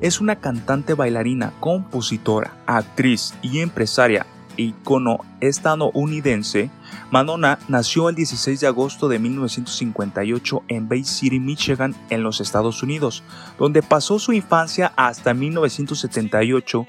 es 0.00 0.18
una 0.18 0.36
cantante 0.36 0.94
bailarina, 0.94 1.52
compositora, 1.60 2.56
actriz 2.64 3.34
y 3.42 3.58
empresaria 3.58 4.24
icono 4.56 5.18
estadounidense, 5.40 6.70
Madonna 7.10 7.58
nació 7.68 8.08
el 8.08 8.14
16 8.14 8.60
de 8.60 8.66
agosto 8.66 9.08
de 9.08 9.18
1958 9.18 10.62
en 10.68 10.88
Bay 10.88 11.04
City, 11.04 11.38
Michigan, 11.38 11.94
en 12.10 12.22
los 12.22 12.40
Estados 12.40 12.82
Unidos, 12.82 13.22
donde 13.58 13.82
pasó 13.82 14.18
su 14.18 14.32
infancia 14.32 14.92
hasta 14.96 15.34
1978 15.34 16.86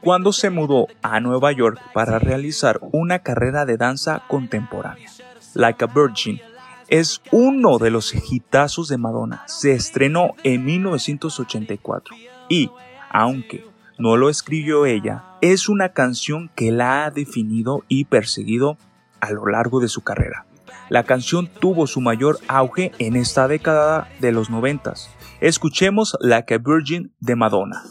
cuando 0.00 0.32
se 0.32 0.50
mudó 0.50 0.86
a 1.02 1.20
Nueva 1.20 1.52
York 1.52 1.80
para 1.92 2.18
realizar 2.18 2.80
una 2.92 3.20
carrera 3.20 3.64
de 3.66 3.76
danza 3.76 4.22
contemporánea. 4.28 5.10
Like 5.54 5.84
a 5.84 5.86
Virgin 5.88 6.40
es 6.88 7.20
uno 7.32 7.78
de 7.78 7.90
los 7.90 8.14
hitazos 8.14 8.88
de 8.88 8.98
Madonna. 8.98 9.42
Se 9.46 9.72
estrenó 9.72 10.34
en 10.42 10.64
1984 10.64 12.16
y, 12.48 12.70
aunque 13.10 13.66
no 13.98 14.16
lo 14.16 14.30
escribió 14.30 14.86
ella, 14.86 15.24
es 15.40 15.68
una 15.68 15.90
canción 15.90 16.50
que 16.54 16.72
la 16.72 17.04
ha 17.04 17.10
definido 17.10 17.84
y 17.88 18.04
perseguido 18.04 18.78
a 19.20 19.30
lo 19.32 19.46
largo 19.46 19.80
de 19.80 19.88
su 19.88 20.02
carrera. 20.02 20.46
La 20.88 21.02
canción 21.02 21.48
tuvo 21.48 21.86
su 21.86 22.00
mayor 22.00 22.38
auge 22.48 22.92
en 22.98 23.16
esta 23.16 23.48
década 23.48 24.08
de 24.20 24.32
los 24.32 24.48
noventas. 24.48 25.10
Escuchemos 25.40 26.16
Like 26.20 26.54
a 26.54 26.58
Virgin 26.58 27.12
de 27.20 27.36
Madonna. 27.36 27.84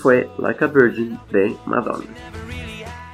Fue 0.00 0.30
Like 0.38 0.64
a 0.64 0.68
Virgin 0.68 1.18
de 1.30 1.56
Madonna. 1.66 2.06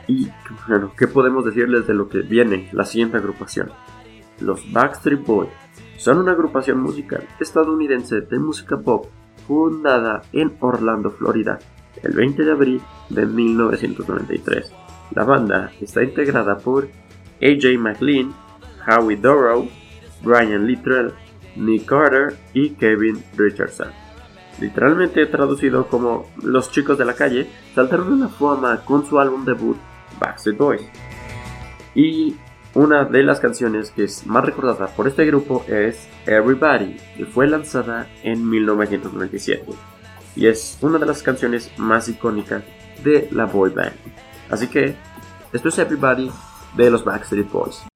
Y 0.07 0.29
bueno, 0.69 0.93
¿qué 0.97 1.09
podemos 1.09 1.45
decirles 1.45 1.87
de 1.87 1.95
lo 1.95 2.09
que 2.09 2.21
viene 2.21 2.69
la 2.73 2.85
siguiente 2.85 3.17
agrupación? 3.17 3.71
Los 4.41 4.71
Backstreet 4.73 5.25
Boys 5.25 5.51
son 5.97 6.19
una 6.19 6.33
agrupación 6.33 6.81
musical 6.81 7.27
estadounidense 7.41 8.21
de 8.21 8.39
música 8.39 8.79
pop 8.79 9.07
fundada 9.47 10.23
en 10.33 10.57
Orlando, 10.61 11.11
Florida, 11.11 11.59
el 12.03 12.13
20 12.13 12.45
de 12.45 12.53
abril 12.53 12.81
de 13.09 13.27
1993. 13.27 14.73
La 15.13 15.25
banda 15.25 15.73
está 15.81 16.03
integrada 16.03 16.59
por 16.59 16.89
AJ 17.43 17.79
McLean, 17.79 18.33
Howie 18.87 19.17
Dorough, 19.17 19.69
Brian 20.23 20.67
Littrell, 20.67 21.13
Nick 21.57 21.87
Carter 21.87 22.37
y 22.53 22.71
Kevin 22.71 23.23
Richardson 23.37 24.06
literalmente 24.61 25.27
traducido 25.27 25.87
como 25.89 26.31
Los 26.43 26.71
chicos 26.71 26.99
de 26.99 27.05
la 27.05 27.15
calle, 27.15 27.49
saltaron 27.75 28.15
a 28.15 28.27
la 28.27 28.29
fama 28.29 28.83
con 28.85 29.07
su 29.07 29.19
álbum 29.19 29.45
debut 29.45 29.77
Backstreet 30.19 30.59
Boys. 30.59 30.83
Y 31.95 32.37
una 32.75 33.05
de 33.05 33.23
las 33.23 33.41
canciones 33.41 33.91
que 33.91 34.05
es 34.05 34.27
más 34.27 34.45
recordada 34.45 34.87
por 34.89 35.09
este 35.09 35.25
grupo 35.25 35.65
es 35.67 36.09
Everybody, 36.27 36.97
que 37.17 37.25
fue 37.25 37.47
lanzada 37.47 38.07
en 38.23 38.49
1997. 38.49 39.65
Y 40.37 40.47
es 40.47 40.77
una 40.83 40.99
de 40.99 41.07
las 41.07 41.23
canciones 41.23 41.73
más 41.79 42.09
icónicas 42.09 42.63
de 43.03 43.29
la 43.33 43.47
boy 43.47 43.71
band. 43.71 43.95
Así 44.51 44.69
que, 44.69 44.95
esto 45.53 45.69
es 45.71 45.79
Everybody 45.79 46.31
de 46.77 46.91
los 46.91 47.03
Backstreet 47.03 47.51
Boys. 47.51 47.87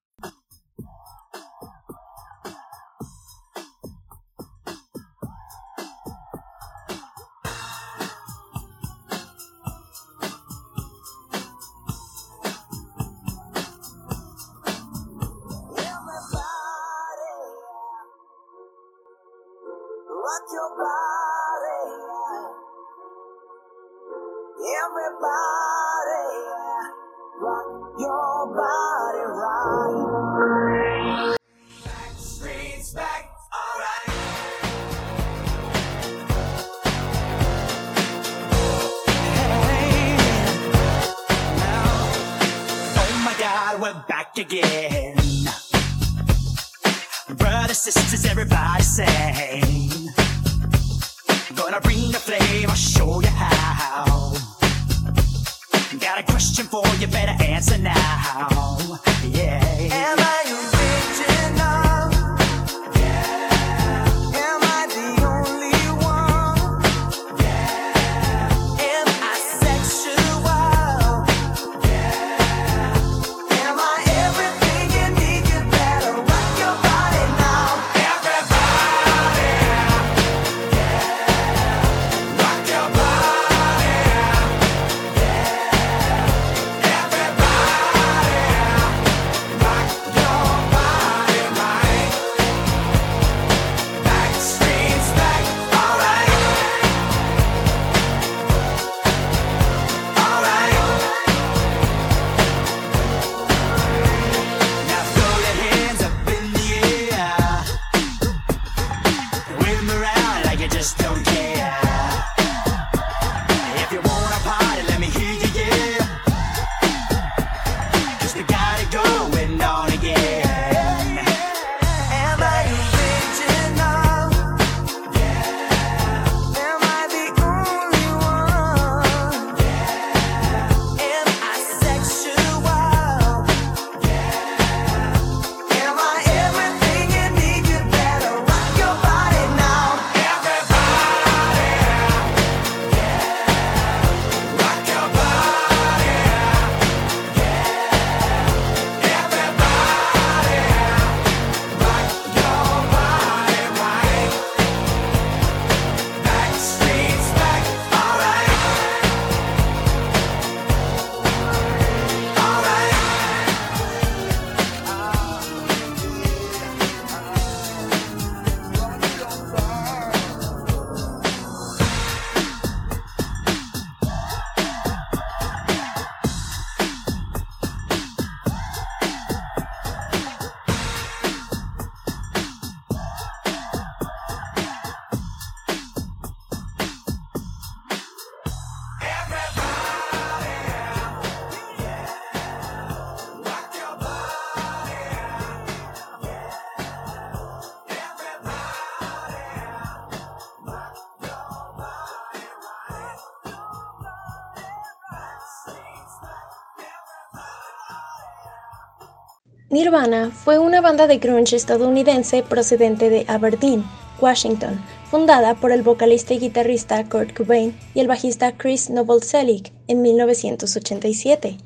Nirvana 209.70 210.32
fue 210.32 210.58
una 210.58 210.80
banda 210.80 211.06
de 211.06 211.18
grunge 211.18 211.54
estadounidense 211.54 212.42
procedente 212.42 213.08
de 213.08 213.24
Aberdeen, 213.28 213.84
Washington, 214.20 214.84
fundada 215.08 215.54
por 215.54 215.70
el 215.70 215.84
vocalista 215.84 216.34
y 216.34 216.40
guitarrista 216.40 217.08
Kurt 217.08 217.36
Cobain 217.36 217.78
y 217.94 218.00
el 218.00 218.08
bajista 218.08 218.50
Chris 218.56 218.90
Novoselic 218.90 219.72
en 219.86 220.02
1987. 220.02 221.56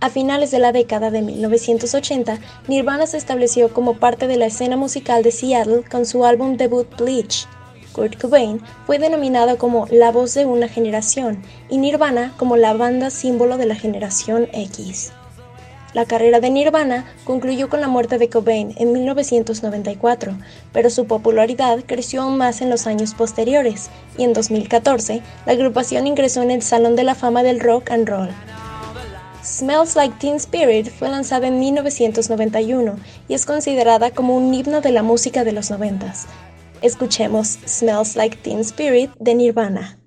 A 0.00 0.08
finales 0.08 0.52
de 0.52 0.58
la 0.58 0.72
década 0.72 1.10
de 1.10 1.20
1980, 1.20 2.38
Nirvana 2.66 3.06
se 3.06 3.18
estableció 3.18 3.74
como 3.74 3.98
parte 3.98 4.26
de 4.26 4.38
la 4.38 4.46
escena 4.46 4.78
musical 4.78 5.22
de 5.22 5.30
Seattle 5.30 5.82
con 5.82 6.06
su 6.06 6.24
álbum 6.24 6.56
debut 6.56 6.88
Bleach. 6.96 7.46
Kurt 7.92 8.18
Cobain 8.18 8.62
fue 8.86 8.98
denominado 8.98 9.58
como 9.58 9.86
la 9.90 10.10
voz 10.12 10.32
de 10.32 10.46
una 10.46 10.68
generación 10.68 11.42
y 11.68 11.76
Nirvana 11.76 12.32
como 12.38 12.56
la 12.56 12.72
banda 12.72 13.10
símbolo 13.10 13.58
de 13.58 13.66
la 13.66 13.74
generación 13.74 14.48
X. 14.54 15.12
La 15.94 16.06
carrera 16.06 16.40
de 16.40 16.50
Nirvana 16.50 17.04
concluyó 17.22 17.68
con 17.68 17.80
la 17.80 17.86
muerte 17.86 18.18
de 18.18 18.28
Cobain 18.28 18.74
en 18.78 18.92
1994, 18.92 20.36
pero 20.72 20.90
su 20.90 21.06
popularidad 21.06 21.84
creció 21.86 22.22
aún 22.22 22.36
más 22.36 22.60
en 22.60 22.68
los 22.68 22.88
años 22.88 23.14
posteriores, 23.14 23.90
y 24.18 24.24
en 24.24 24.32
2014 24.32 25.22
la 25.46 25.52
agrupación 25.52 26.08
ingresó 26.08 26.42
en 26.42 26.50
el 26.50 26.62
Salón 26.62 26.96
de 26.96 27.04
la 27.04 27.14
Fama 27.14 27.44
del 27.44 27.60
Rock 27.60 27.92
and 27.92 28.08
Roll. 28.08 28.30
Smells 29.44 29.94
Like 29.94 30.16
Teen 30.18 30.34
Spirit 30.36 30.88
fue 30.88 31.08
lanzada 31.08 31.46
en 31.46 31.60
1991 31.60 32.96
y 33.28 33.34
es 33.34 33.46
considerada 33.46 34.10
como 34.10 34.36
un 34.36 34.52
himno 34.52 34.80
de 34.80 34.90
la 34.90 35.04
música 35.04 35.44
de 35.44 35.52
los 35.52 35.70
noventas. 35.70 36.26
Escuchemos 36.82 37.58
Smells 37.68 38.16
Like 38.16 38.38
Teen 38.38 38.60
Spirit 38.60 39.10
de 39.20 39.34
Nirvana. 39.34 39.98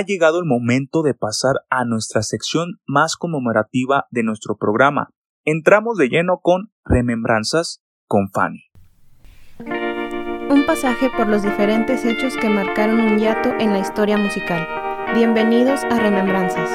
Ha 0.00 0.04
llegado 0.04 0.38
el 0.38 0.46
momento 0.46 1.02
de 1.02 1.12
pasar 1.12 1.56
a 1.68 1.84
nuestra 1.84 2.22
sección 2.22 2.80
más 2.86 3.16
conmemorativa 3.16 4.06
de 4.10 4.22
nuestro 4.22 4.56
programa. 4.56 5.10
Entramos 5.44 5.98
de 5.98 6.08
lleno 6.08 6.40
con 6.42 6.72
Remembranzas 6.84 7.82
con 8.06 8.30
Fanny. 8.30 8.64
Un 9.58 10.64
pasaje 10.66 11.10
por 11.14 11.28
los 11.28 11.42
diferentes 11.42 12.06
hechos 12.06 12.34
que 12.38 12.48
marcaron 12.48 12.98
un 12.98 13.18
hiato 13.18 13.50
en 13.60 13.74
la 13.74 13.78
historia 13.78 14.16
musical. 14.16 14.66
Bienvenidos 15.14 15.84
a 15.84 15.98
Remembranzas. 15.98 16.70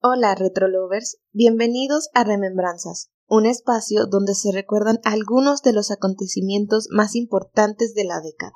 Hola 0.00 0.36
Retrolovers, 0.36 1.18
bienvenidos 1.32 2.08
a 2.14 2.22
Remembranzas, 2.22 3.10
un 3.26 3.46
espacio 3.46 4.06
donde 4.06 4.34
se 4.34 4.52
recuerdan 4.52 5.00
algunos 5.02 5.62
de 5.62 5.72
los 5.72 5.90
acontecimientos 5.90 6.86
más 6.90 7.16
importantes 7.16 7.94
de 7.94 8.04
la 8.04 8.20
década. 8.20 8.54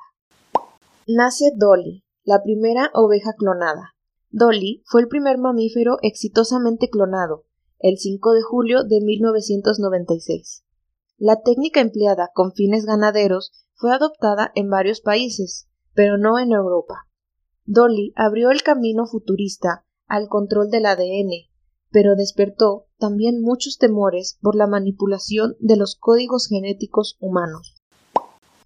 Nace 1.07 1.51
Dolly, 1.55 2.03
la 2.23 2.41
primera 2.41 2.89
oveja 2.95 3.33
clonada. 3.37 3.93
Dolly 4.31 4.81
fue 4.87 5.01
el 5.01 5.07
primer 5.07 5.37
mamífero 5.37 5.97
exitosamente 6.01 6.89
clonado, 6.89 7.45
el 7.77 7.99
5 7.99 8.33
de 8.33 8.41
julio 8.41 8.83
de 8.83 9.01
1996. 9.01 10.63
La 11.19 11.43
técnica 11.43 11.79
empleada 11.79 12.31
con 12.33 12.53
fines 12.53 12.85
ganaderos 12.85 13.51
fue 13.75 13.93
adoptada 13.93 14.51
en 14.55 14.71
varios 14.71 14.99
países, 14.99 15.67
pero 15.93 16.17
no 16.17 16.39
en 16.39 16.53
Europa. 16.53 17.07
Dolly 17.65 18.11
abrió 18.15 18.49
el 18.49 18.63
camino 18.63 19.05
futurista 19.05 19.85
al 20.07 20.27
control 20.27 20.71
del 20.71 20.87
ADN, 20.87 21.29
pero 21.91 22.15
despertó 22.15 22.87
también 22.97 23.41
muchos 23.41 23.77
temores 23.77 24.39
por 24.41 24.55
la 24.55 24.65
manipulación 24.65 25.55
de 25.59 25.77
los 25.77 25.97
códigos 25.97 26.47
genéticos 26.47 27.15
humanos. 27.19 27.74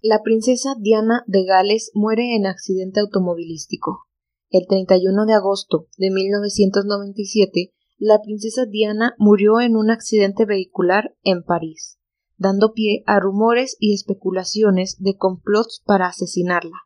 La 0.02 0.22
princesa 0.22 0.76
Diana 0.78 1.24
de 1.26 1.44
Gales 1.44 1.90
muere 1.92 2.34
en 2.34 2.46
accidente 2.46 3.00
automovilístico. 3.00 4.06
El 4.48 4.66
31 4.66 5.26
de 5.26 5.34
agosto 5.34 5.88
de 5.98 6.10
1997, 6.10 7.74
la 7.98 8.22
princesa 8.22 8.64
Diana 8.64 9.14
murió 9.18 9.60
en 9.60 9.76
un 9.76 9.90
accidente 9.90 10.46
vehicular 10.46 11.14
en 11.22 11.42
París, 11.42 11.98
dando 12.38 12.72
pie 12.72 13.02
a 13.04 13.20
rumores 13.20 13.76
y 13.78 13.92
especulaciones 13.92 14.96
de 15.00 15.18
complots 15.18 15.82
para 15.84 16.06
asesinarla. 16.06 16.78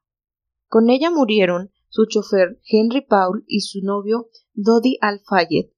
Con 0.67 0.91
ella 0.91 1.13
murieron 1.13 1.71
su 1.91 2.07
chofer 2.07 2.59
Henry 2.69 3.03
Paul 3.03 3.45
y 3.47 3.61
su 3.61 3.79
novio 3.85 4.29
Dodi 4.55 4.99
Al-Fayed. 5.01 5.71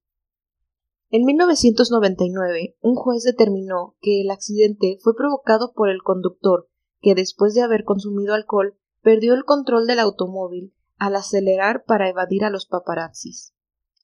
En 1.11 1.23
1999, 1.23 2.77
un 2.81 2.95
juez 2.95 3.21
determinó 3.21 3.95
que 4.01 4.21
el 4.21 4.31
accidente 4.31 4.97
fue 5.03 5.15
provocado 5.15 5.73
por 5.75 5.91
el 5.91 6.01
conductor 6.01 6.67
que 7.01 7.15
después 7.15 7.53
de 7.53 7.61
haber 7.61 7.83
consumido 7.83 8.33
alcohol 8.33 8.77
perdió 9.01 9.33
el 9.33 9.45
control 9.45 9.87
del 9.87 9.99
automóvil 9.99 10.73
al 10.97 11.15
acelerar 11.15 11.83
para 11.85 12.09
evadir 12.09 12.43
a 12.43 12.49
los 12.49 12.65
paparazzis. 12.65 13.53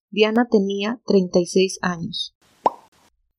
Diana 0.09 0.47
tenía 0.49 1.01
36 1.05 1.79
años. 1.81 2.35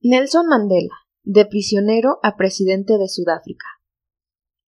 Nelson 0.00 0.46
Mandela, 0.48 0.94
de 1.22 1.46
prisionero 1.46 2.18
a 2.22 2.36
presidente 2.36 2.98
de 2.98 3.08
Sudáfrica. 3.08 3.66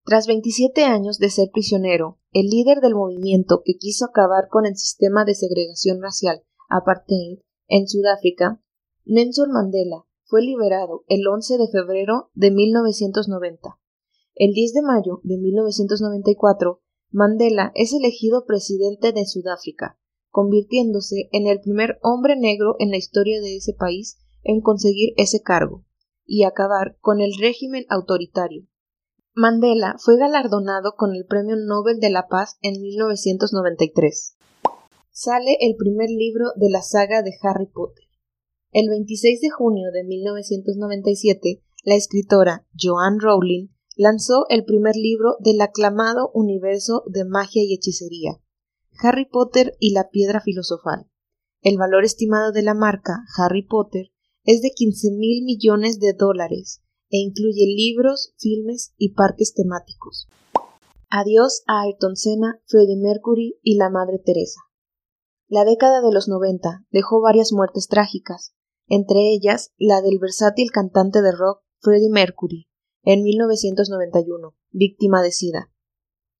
Tras 0.05 0.29
27 0.29 0.85
años 0.85 1.19
de 1.19 1.31
ser 1.31 1.51
prisionero, 1.53 2.21
el 2.33 2.47
líder 2.47 2.81
del 2.81 2.95
movimiento 2.95 3.63
que 3.65 3.77
quiso 3.77 4.05
acabar 4.05 4.49
con 4.49 4.65
el 4.67 4.77
sistema 4.77 5.25
de 5.25 5.35
segregación 5.35 6.01
racial 6.01 6.43
apartheid 6.69 7.41
en 7.67 7.89
Sudáfrica, 7.89 8.61
Nelson 9.05 9.51
Mandela 9.51 10.07
fue 10.25 10.43
liberado 10.43 11.05
el 11.09 11.27
11 11.27 11.59
de 11.59 11.69
febrero 11.69 12.31
de 12.35 12.53
1990 12.53 13.79
el 14.39 14.53
10 14.53 14.75
de 14.75 14.83
mayo 14.83 15.21
de 15.23 15.39
1994, 15.39 16.83
Mandela 17.11 17.73
es 17.75 17.95
elegido 17.95 18.45
presidente 18.45 19.13
de 19.13 19.25
Sudáfrica, 19.25 19.99
convirtiéndose 20.31 21.31
en 21.33 21.47
el 21.47 21.61
primer 21.61 21.99
hombre 22.03 22.37
negro 22.37 22.77
en 22.79 22.91
la 22.91 22.99
historia 22.99 23.41
de 23.41 23.57
ese 23.57 23.73
país 23.73 24.19
en 24.43 24.61
conseguir 24.61 25.15
ese 25.17 25.41
cargo 25.41 25.87
y 26.27 26.45
acabar 26.45 26.99
con 27.01 27.21
el 27.21 27.33
régimen 27.41 27.87
autoritario. 27.89 28.67
Mandela 29.33 29.97
fue 29.99 30.19
galardonado 30.19 30.97
con 30.97 31.15
el 31.15 31.25
Premio 31.25 31.57
Nobel 31.57 31.99
de 31.99 32.11
la 32.11 32.29
Paz 32.29 32.59
en 32.61 32.81
1993. 32.83 34.37
Sale 35.11 35.57
el 35.61 35.77
primer 35.77 36.11
libro 36.11 36.49
de 36.57 36.69
la 36.69 36.83
saga 36.83 37.23
de 37.23 37.33
Harry 37.43 37.71
Potter. 37.73 38.05
El 38.71 38.91
26 38.91 39.41
de 39.41 39.49
junio 39.49 39.91
de 39.93 40.05
1997, 40.05 41.63
la 41.85 41.95
escritora 41.95 42.67
Joanne 42.79 43.19
Rowling 43.19 43.69
lanzó 43.97 44.45
el 44.51 44.65
primer 44.65 44.95
libro 44.95 45.37
del 45.41 45.61
aclamado 45.61 46.31
universo 46.35 47.03
de 47.07 47.25
magia 47.25 47.63
y 47.65 47.75
hechicería, 47.75 48.41
Harry 49.03 49.25
Potter 49.25 49.75
y 49.81 49.93
la 49.93 50.11
piedra 50.11 50.41
filosofal. 50.41 51.11
El 51.63 51.79
valor 51.79 52.05
estimado 52.05 52.53
de 52.53 52.63
la 52.63 52.75
marca 52.75 53.25
Harry 53.39 53.67
Potter 53.67 54.13
es 54.45 54.61
de 54.61 54.71
15 54.71 55.13
mil 55.13 55.45
millones 55.45 55.99
de 55.99 56.13
dólares 56.13 56.83
e 57.11 57.17
incluye 57.19 57.65
libros, 57.67 58.35
filmes 58.37 58.93
y 58.99 59.15
parques 59.15 59.55
temáticos. 59.55 60.29
Adiós 61.09 61.63
a 61.67 61.83
Ayrton 61.83 62.17
Senna, 62.17 62.61
Freddie 62.67 62.99
Mercury 62.99 63.59
y 63.63 63.77
la 63.77 63.89
Madre 63.91 64.19
Teresa. 64.19 64.61
La 65.49 65.65
década 65.65 66.03
de 66.03 66.13
los 66.13 66.29
90 66.29 66.85
dejó 66.91 67.21
varias 67.21 67.53
muertes 67.53 67.89
trágicas, 67.89 68.55
entre 68.89 69.33
ellas 69.33 69.73
la 69.79 70.03
del 70.03 70.19
versátil 70.19 70.71
cantante 70.71 71.23
de 71.23 71.33
rock 71.33 71.63
Freddie 71.81 72.11
Mercury, 72.11 72.69
en 73.09 73.23
1991, 73.23 74.57
víctima 74.73 75.23
de 75.23 75.31
SIDA. 75.31 75.71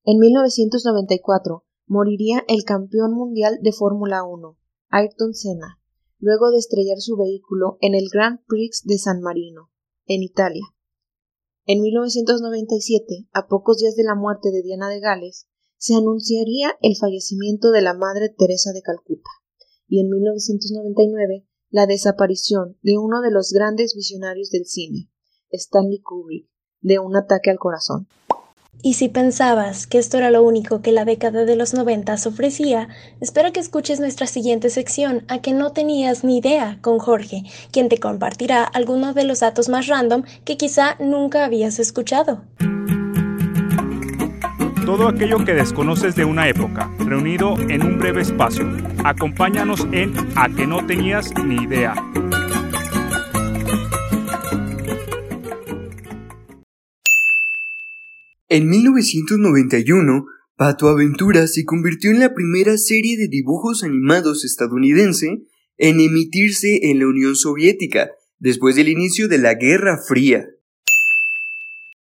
En 0.03 0.19
1994 0.19 1.63
moriría 1.85 2.43
el 2.49 2.65
campeón 2.65 3.13
mundial 3.13 3.59
de 3.61 3.71
Fórmula 3.71 4.25
1, 4.25 4.57
Ayrton 4.89 5.33
Senna, 5.33 5.79
luego 6.19 6.51
de 6.51 6.57
estrellar 6.57 6.97
su 6.99 7.15
vehículo 7.15 7.77
en 7.79 7.95
el 7.95 8.09
Grand 8.11 8.41
Prix 8.47 8.83
de 8.83 8.97
San 8.97 9.21
Marino, 9.21 9.71
en 10.07 10.23
Italia. 10.23 10.65
En 11.65 11.79
1997, 11.79 13.29
a 13.31 13.47
pocos 13.47 13.77
días 13.77 13.95
de 13.95 14.03
la 14.03 14.15
muerte 14.15 14.51
de 14.51 14.61
Diana 14.61 14.89
de 14.89 14.99
Gales, 14.99 15.47
se 15.77 15.95
anunciaría 15.95 16.73
el 16.81 16.97
fallecimiento 16.97 17.71
de 17.71 17.81
la 17.81 17.93
Madre 17.93 18.27
Teresa 18.27 18.73
de 18.73 18.81
Calcuta, 18.81 19.29
y 19.87 20.01
en 20.01 20.09
1999 20.09 21.47
la 21.69 21.85
desaparición 21.85 22.77
de 22.81 22.97
uno 22.97 23.21
de 23.21 23.31
los 23.31 23.53
grandes 23.53 23.95
visionarios 23.95 24.49
del 24.49 24.65
cine, 24.65 25.09
Stanley 25.49 26.01
Kubrick, 26.01 26.49
de 26.81 26.99
un 26.99 27.15
ataque 27.15 27.49
al 27.49 27.59
corazón. 27.59 28.07
Y 28.83 28.93
si 28.93 29.09
pensabas 29.09 29.87
que 29.87 29.97
esto 29.97 30.17
era 30.17 30.29
lo 30.29 30.43
único 30.43 30.81
que 30.81 30.91
la 30.91 31.03
década 31.03 31.45
de 31.45 31.55
los 31.55 31.73
noventas 31.73 32.27
ofrecía, 32.27 32.89
espero 33.19 33.51
que 33.51 33.59
escuches 33.59 33.99
nuestra 33.99 34.27
siguiente 34.27 34.69
sección 34.69 35.23
a 35.27 35.39
que 35.39 35.51
no 35.53 35.71
tenías 35.71 36.23
ni 36.23 36.37
idea 36.37 36.77
con 36.81 36.99
Jorge, 36.99 37.43
quien 37.71 37.89
te 37.89 37.97
compartirá 37.97 38.63
algunos 38.63 39.15
de 39.15 39.23
los 39.23 39.39
datos 39.39 39.67
más 39.67 39.87
random 39.87 40.23
que 40.45 40.57
quizá 40.57 40.95
nunca 40.99 41.43
habías 41.43 41.79
escuchado. 41.79 42.43
Todo 44.85 45.09
aquello 45.09 45.43
que 45.43 45.53
desconoces 45.53 46.15
de 46.15 46.23
una 46.23 46.47
época, 46.47 46.89
reunido 46.99 47.55
en 47.59 47.83
un 47.83 47.99
breve 47.99 48.21
espacio. 48.21 48.65
Acompáñanos 49.03 49.85
en 49.91 50.13
A 50.37 50.47
que 50.47 50.65
no 50.65 50.85
tenías 50.85 51.33
ni 51.43 51.55
idea. 51.55 51.93
En 58.49 58.69
1991, 58.69 60.25
Pato 60.55 60.87
Aventura 60.87 61.47
se 61.47 61.65
convirtió 61.65 62.11
en 62.11 62.21
la 62.21 62.33
primera 62.33 62.77
serie 62.77 63.17
de 63.17 63.27
dibujos 63.27 63.83
animados 63.83 64.45
estadounidense 64.45 65.43
en 65.75 65.99
emitirse 65.99 66.79
en 66.83 66.99
la 66.99 67.07
Unión 67.07 67.35
Soviética, 67.35 68.09
después 68.39 68.77
del 68.77 68.87
inicio 68.87 69.27
de 69.27 69.37
la 69.39 69.55
Guerra 69.55 69.97
Fría. 69.97 70.47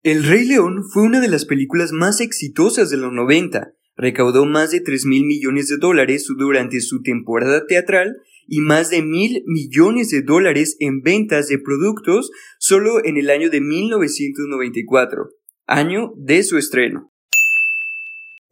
El 0.03 0.23
Rey 0.25 0.45
León 0.47 0.85
fue 0.93 1.05
una 1.05 1.23
de 1.23 1.29
las 1.29 1.47
películas 1.47 1.93
más 1.93 2.21
exitosas 2.21 2.91
de 2.91 2.99
los 2.99 3.11
90, 3.11 3.73
recaudó 3.97 4.45
más 4.45 4.71
de 4.71 4.81
3 4.81 5.07
mil 5.07 5.25
millones 5.25 5.69
de 5.69 5.79
dólares 5.79 6.27
durante 6.37 6.83
su 6.83 7.01
temporada 7.01 7.67
teatral 7.67 8.19
y 8.47 8.61
más 8.61 8.91
de 8.91 9.01
mil 9.01 9.45
millones 9.47 10.11
de 10.11 10.21
dólares 10.21 10.77
en 10.79 11.01
ventas 11.01 11.49
de 11.49 11.59
productos 11.59 12.31
solo 12.59 13.03
en 13.03 13.17
el 13.17 13.31
año 13.31 13.49
de 13.49 13.63
1994 13.63 15.31
año 15.67 16.13
de 16.17 16.43
su 16.43 16.59
estreno. 16.59 17.11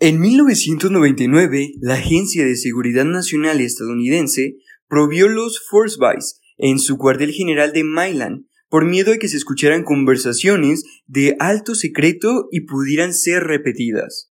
En 0.01 0.21
1999, 0.21 1.75
la 1.81 1.95
Agencia 1.95 2.45
de 2.45 2.57
Seguridad 2.57 3.05
Nacional 3.05 3.61
estadounidense 3.61 4.57
prohibió 4.89 5.29
los 5.29 5.61
Force 5.71 5.97
Buys 5.99 6.41
en 6.59 6.79
su 6.79 6.99
cuartel 6.99 7.31
general 7.33 7.73
de 7.73 7.85
Milan 7.85 8.47
por 8.69 8.85
miedo 8.85 9.13
a 9.13 9.19
que 9.19 9.29
se 9.29 9.37
escucharan 9.37 9.85
conversaciones 9.85 10.85
de 11.07 11.37
alto 11.39 11.75
secreto 11.75 12.49
y 12.51 12.63
pudieran 12.63 13.13
ser 13.13 13.45
repetidas. 13.45 14.33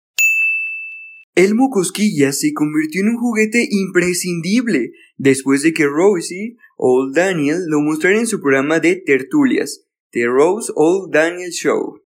Elmo 1.35 1.71
Cosquilla 1.71 2.33
se 2.33 2.53
convirtió 2.53 3.03
en 3.03 3.11
un 3.11 3.17
juguete 3.17 3.67
imprescindible 3.71 4.93
después 5.17 5.63
de 5.63 5.73
que 5.73 5.87
Rosie 5.87 6.57
Old 6.77 7.15
Daniel 7.15 7.67
lo 7.69 7.81
mostrara 7.81 8.19
en 8.19 8.27
su 8.27 8.41
programa 8.41 8.81
de 8.81 8.97
tertulias, 8.97 9.83
The 10.13 10.27
Rose 10.27 10.73
Old 10.75 11.13
Daniel 11.13 11.51
Show. 11.51 12.01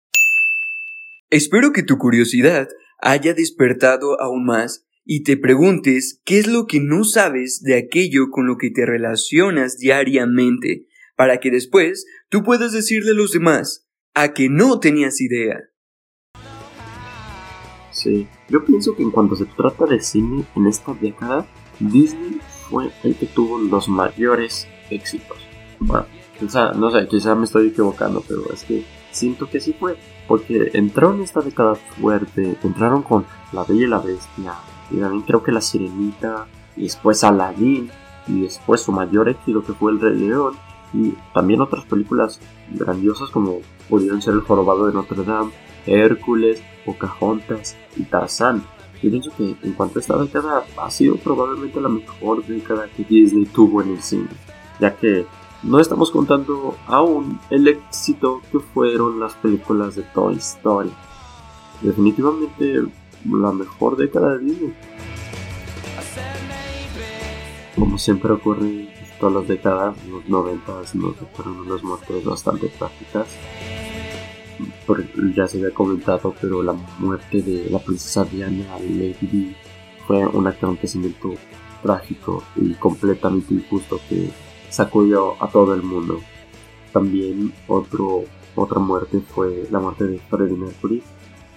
Espero 1.32 1.72
que 1.72 1.84
tu 1.84 1.96
curiosidad 1.96 2.68
haya 2.98 3.34
despertado 3.34 4.20
aún 4.20 4.44
más 4.44 4.88
y 5.04 5.22
te 5.22 5.36
preguntes 5.36 6.20
qué 6.24 6.40
es 6.40 6.48
lo 6.48 6.66
que 6.66 6.80
no 6.80 7.04
sabes 7.04 7.62
de 7.62 7.76
aquello 7.76 8.30
con 8.32 8.48
lo 8.48 8.58
que 8.58 8.70
te 8.70 8.84
relacionas 8.84 9.78
diariamente, 9.78 10.88
para 11.14 11.38
que 11.38 11.52
después 11.52 12.04
tú 12.30 12.42
puedas 12.42 12.72
decirle 12.72 13.12
a 13.12 13.14
los 13.14 13.30
demás 13.30 13.86
a 14.12 14.34
que 14.34 14.48
no 14.48 14.80
tenías 14.80 15.20
idea. 15.20 15.60
Sí, 17.92 18.26
yo 18.48 18.64
pienso 18.64 18.96
que 18.96 19.04
en 19.04 19.12
cuanto 19.12 19.36
se 19.36 19.44
trata 19.44 19.86
de 19.86 20.00
cine 20.00 20.44
en 20.56 20.66
esta 20.66 20.94
década, 20.94 21.46
Disney 21.78 22.40
fue 22.68 22.90
el 23.04 23.14
que 23.14 23.26
tuvo 23.26 23.60
los 23.60 23.88
mayores 23.88 24.66
éxitos. 24.90 25.38
Bueno, 25.78 26.06
quizá, 26.40 26.72
no 26.72 26.90
sé, 26.90 27.06
quizá 27.06 27.36
me 27.36 27.44
estoy 27.44 27.68
equivocando, 27.68 28.20
pero 28.26 28.52
es 28.52 28.64
que 28.64 28.82
siento 29.10 29.48
que 29.48 29.60
sí 29.60 29.74
fue. 29.78 29.96
Porque 30.28 30.70
entró 30.74 31.12
en 31.14 31.22
esta 31.22 31.40
década 31.40 31.74
fuerte, 31.74 32.56
entraron 32.62 33.02
con 33.02 33.26
La 33.52 33.64
Bella 33.64 33.84
y 33.84 33.88
la 33.88 33.98
Bestia, 33.98 34.54
y 34.90 34.98
también 34.98 35.22
creo 35.22 35.42
que 35.42 35.50
La 35.52 35.60
Sirenita, 35.60 36.46
y 36.76 36.84
después 36.84 37.24
Aladdin, 37.24 37.90
y 38.28 38.42
después 38.42 38.80
su 38.80 38.92
mayor 38.92 39.28
éxito 39.28 39.64
que 39.64 39.72
fue 39.72 39.92
El 39.92 40.00
Rey 40.00 40.18
León, 40.18 40.54
y 40.92 41.14
también 41.34 41.60
otras 41.60 41.84
películas 41.84 42.40
grandiosas 42.70 43.30
como 43.30 43.58
pudieron 43.88 44.22
ser 44.22 44.34
El 44.34 44.40
Jorobado 44.40 44.86
de 44.86 44.92
Notre 44.92 45.24
Dame, 45.24 45.50
Hércules, 45.86 46.62
Pocahontas 46.84 47.76
y 47.96 48.04
Tarzán. 48.04 48.64
Yo 49.02 49.10
pienso 49.10 49.30
que 49.36 49.56
en 49.62 49.72
cuanto 49.72 49.98
a 49.98 50.02
esta 50.02 50.18
década 50.18 50.64
ha 50.76 50.90
sido 50.90 51.16
probablemente 51.16 51.80
la 51.80 51.88
mejor 51.88 52.44
década 52.44 52.86
que 52.94 53.04
Disney 53.04 53.46
tuvo 53.46 53.82
en 53.82 53.90
el 53.90 54.02
cine, 54.02 54.28
ya 54.78 54.94
que 54.94 55.26
no 55.62 55.78
estamos 55.78 56.10
contando 56.10 56.76
aún 56.86 57.38
el 57.50 57.68
éxito 57.68 58.40
que 58.50 58.60
fueron 58.60 59.20
las 59.20 59.34
películas 59.34 59.94
de 59.94 60.02
Toy 60.02 60.36
Story. 60.36 60.90
Definitivamente 61.82 62.82
la 63.26 63.52
mejor 63.52 63.96
década 63.96 64.38
de 64.38 64.44
Disney. 64.44 64.74
Como 67.76 67.98
siempre 67.98 68.32
ocurre 68.32 68.66
en 68.68 68.88
todas 69.18 69.34
las 69.34 69.48
décadas, 69.48 69.96
los 70.06 70.26
90 70.28 70.72
nos 70.94 71.16
fueron 71.34 71.60
unas 71.60 71.82
muertes 71.82 72.24
bastante 72.24 72.68
trágicas. 72.68 73.28
ya 75.36 75.46
se 75.46 75.58
había 75.58 75.74
comentado, 75.74 76.34
pero 76.40 76.62
la 76.62 76.72
muerte 76.98 77.42
de 77.42 77.68
la 77.70 77.78
princesa 77.78 78.24
Diana 78.24 78.78
Lady 78.78 79.54
fue 80.06 80.26
un 80.26 80.46
acontecimiento 80.46 81.34
trágico 81.82 82.42
y 82.56 82.72
completamente 82.74 83.54
injusto 83.54 84.00
que 84.08 84.30
sacudió 84.70 85.42
a 85.42 85.48
todo 85.48 85.74
el 85.74 85.82
mundo. 85.82 86.20
También 86.92 87.52
otro, 87.68 88.24
otra 88.54 88.78
muerte 88.78 89.20
fue 89.20 89.68
la 89.70 89.78
muerte 89.78 90.04
de 90.04 90.18
Freddie 90.18 90.56
Mercury 90.56 91.02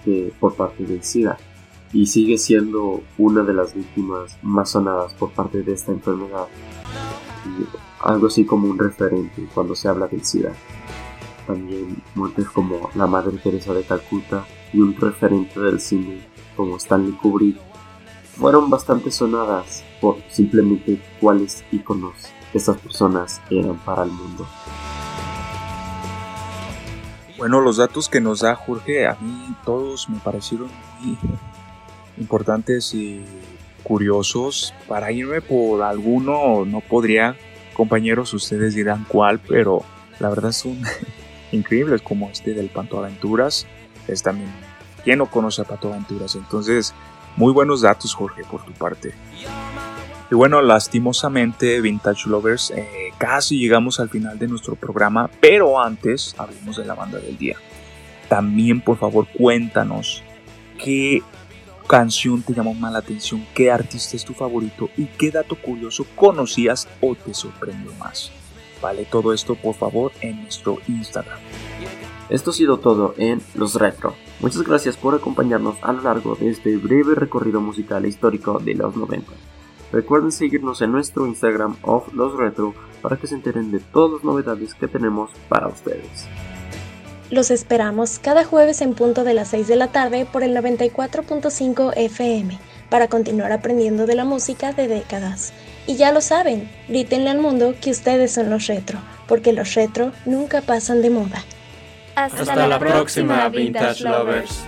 que 0.04 0.32
por 0.38 0.54
parte 0.54 0.84
del 0.84 1.02
SIDA 1.02 1.38
y 1.94 2.06
sigue 2.06 2.36
siendo 2.36 3.02
una 3.18 3.42
de 3.42 3.54
las 3.54 3.72
víctimas 3.72 4.36
más 4.42 4.70
sonadas 4.70 5.14
por 5.14 5.30
parte 5.30 5.62
de 5.62 5.72
esta 5.72 5.92
enfermedad. 5.92 6.46
algo 8.02 8.26
así 8.26 8.44
como 8.44 8.68
un 8.68 8.78
referente 8.78 9.48
cuando 9.54 9.74
se 9.74 9.88
habla 9.88 10.08
del 10.08 10.24
SIDA. 10.24 10.52
También 11.46 12.02
muertes 12.14 12.48
como 12.48 12.90
la 12.94 13.06
Madre 13.06 13.38
Teresa 13.38 13.72
de 13.72 13.84
Calcuta 13.84 14.44
y 14.72 14.80
un 14.80 14.94
referente 14.96 15.60
del 15.60 15.80
cine 15.80 16.26
como 16.56 16.76
Stanley 16.76 17.12
Kubrick 17.12 17.58
fueron 18.36 18.68
bastante 18.70 19.10
sonadas 19.10 19.84
por 20.00 20.16
simplemente 20.30 21.00
cuáles 21.20 21.64
iconos 21.70 22.14
estas 22.52 22.76
personas 22.78 23.40
eran 23.50 23.76
para 23.78 24.04
el 24.04 24.10
mundo. 24.10 24.46
Bueno, 27.36 27.60
los 27.60 27.76
datos 27.76 28.08
que 28.08 28.20
nos 28.20 28.40
da 28.40 28.54
Jorge 28.54 29.06
a 29.06 29.16
mí 29.20 29.54
todos 29.64 30.08
me 30.08 30.18
parecieron 30.18 30.68
muy 31.00 31.18
importantes 32.18 32.94
y 32.94 33.24
curiosos. 33.82 34.72
Para 34.88 35.12
irme 35.12 35.40
por 35.40 35.82
alguno 35.82 36.64
no 36.64 36.80
podría, 36.80 37.36
compañeros, 37.74 38.32
ustedes 38.34 38.74
dirán 38.74 39.04
cuál, 39.08 39.40
pero 39.40 39.82
la 40.20 40.28
verdad 40.28 40.52
son 40.52 40.80
increíbles 41.52 42.02
como 42.02 42.30
este 42.30 42.54
del 42.54 42.68
Panto 42.68 42.98
Aventuras. 42.98 43.66
Es 44.06 44.22
también, 44.22 44.50
¿quién 45.02 45.18
no 45.18 45.26
conoce 45.26 45.62
a 45.62 45.64
Pato 45.64 45.92
Aventuras? 45.92 46.34
Entonces, 46.36 46.94
muy 47.36 47.52
buenos 47.52 47.82
datos 47.82 48.14
Jorge 48.14 48.42
por 48.44 48.64
tu 48.64 48.72
parte. 48.72 49.14
Y 50.30 50.34
bueno, 50.34 50.62
lastimosamente, 50.62 51.80
Vintage 51.80 52.28
Lovers, 52.28 52.70
eh, 52.70 53.12
casi 53.18 53.58
llegamos 53.58 54.00
al 54.00 54.08
final 54.08 54.38
de 54.38 54.48
nuestro 54.48 54.74
programa, 54.74 55.30
pero 55.40 55.80
antes 55.80 56.34
hablemos 56.38 56.76
de 56.76 56.84
la 56.84 56.94
banda 56.94 57.18
del 57.18 57.36
día. 57.36 57.56
También, 58.28 58.80
por 58.80 58.96
favor, 58.96 59.26
cuéntanos 59.36 60.22
qué 60.82 61.22
canción 61.86 62.42
te 62.42 62.54
llamó 62.54 62.74
más 62.74 62.92
la 62.92 63.00
atención, 63.00 63.46
qué 63.54 63.70
artista 63.70 64.16
es 64.16 64.24
tu 64.24 64.32
favorito 64.32 64.88
y 64.96 65.04
qué 65.04 65.30
dato 65.30 65.56
curioso 65.56 66.06
conocías 66.16 66.88
o 67.00 67.14
te 67.14 67.34
sorprendió 67.34 67.92
más. 67.94 68.32
Vale 68.80 69.04
todo 69.04 69.32
esto, 69.32 69.54
por 69.54 69.74
favor, 69.74 70.12
en 70.20 70.42
nuestro 70.42 70.78
Instagram. 70.88 71.38
Esto 72.34 72.50
ha 72.50 72.54
sido 72.54 72.78
todo 72.78 73.14
en 73.16 73.40
Los 73.54 73.76
Retro. 73.76 74.16
Muchas 74.40 74.64
gracias 74.64 74.96
por 74.96 75.14
acompañarnos 75.14 75.76
a 75.82 75.92
lo 75.92 76.02
largo 76.02 76.34
de 76.34 76.50
este 76.50 76.76
breve 76.76 77.14
recorrido 77.14 77.60
musical 77.60 78.04
e 78.04 78.08
histórico 78.08 78.58
de 78.58 78.74
los 78.74 78.96
90. 78.96 79.30
Recuerden 79.92 80.32
seguirnos 80.32 80.82
en 80.82 80.90
nuestro 80.90 81.28
Instagram 81.28 81.76
of 81.82 82.12
Los 82.12 82.36
Retro 82.36 82.74
para 83.02 83.18
que 83.18 83.28
se 83.28 83.36
enteren 83.36 83.70
de 83.70 83.78
todas 83.78 84.14
las 84.14 84.24
novedades 84.24 84.74
que 84.74 84.88
tenemos 84.88 85.30
para 85.48 85.68
ustedes. 85.68 86.26
Los 87.30 87.52
esperamos 87.52 88.18
cada 88.18 88.44
jueves 88.44 88.80
en 88.80 88.94
punto 88.94 89.22
de 89.22 89.34
las 89.34 89.50
6 89.50 89.68
de 89.68 89.76
la 89.76 89.92
tarde 89.92 90.26
por 90.26 90.42
el 90.42 90.56
94.5 90.56 91.92
FM 91.94 92.58
para 92.90 93.06
continuar 93.06 93.52
aprendiendo 93.52 94.06
de 94.06 94.16
la 94.16 94.24
música 94.24 94.72
de 94.72 94.88
décadas. 94.88 95.52
Y 95.86 95.94
ya 95.94 96.10
lo 96.10 96.20
saben, 96.20 96.68
grítenle 96.88 97.30
al 97.30 97.38
mundo 97.38 97.76
que 97.80 97.92
ustedes 97.92 98.32
son 98.32 98.50
los 98.50 98.66
retro, 98.66 98.98
porque 99.28 99.52
los 99.52 99.74
retro 99.74 100.10
nunca 100.26 100.62
pasan 100.62 101.00
de 101.00 101.10
moda. 101.10 101.44
Hasta, 102.14 102.66
la, 102.66 102.78
próxima, 102.78 103.48
Vintage 103.48 104.04
Lovers. 104.04 104.64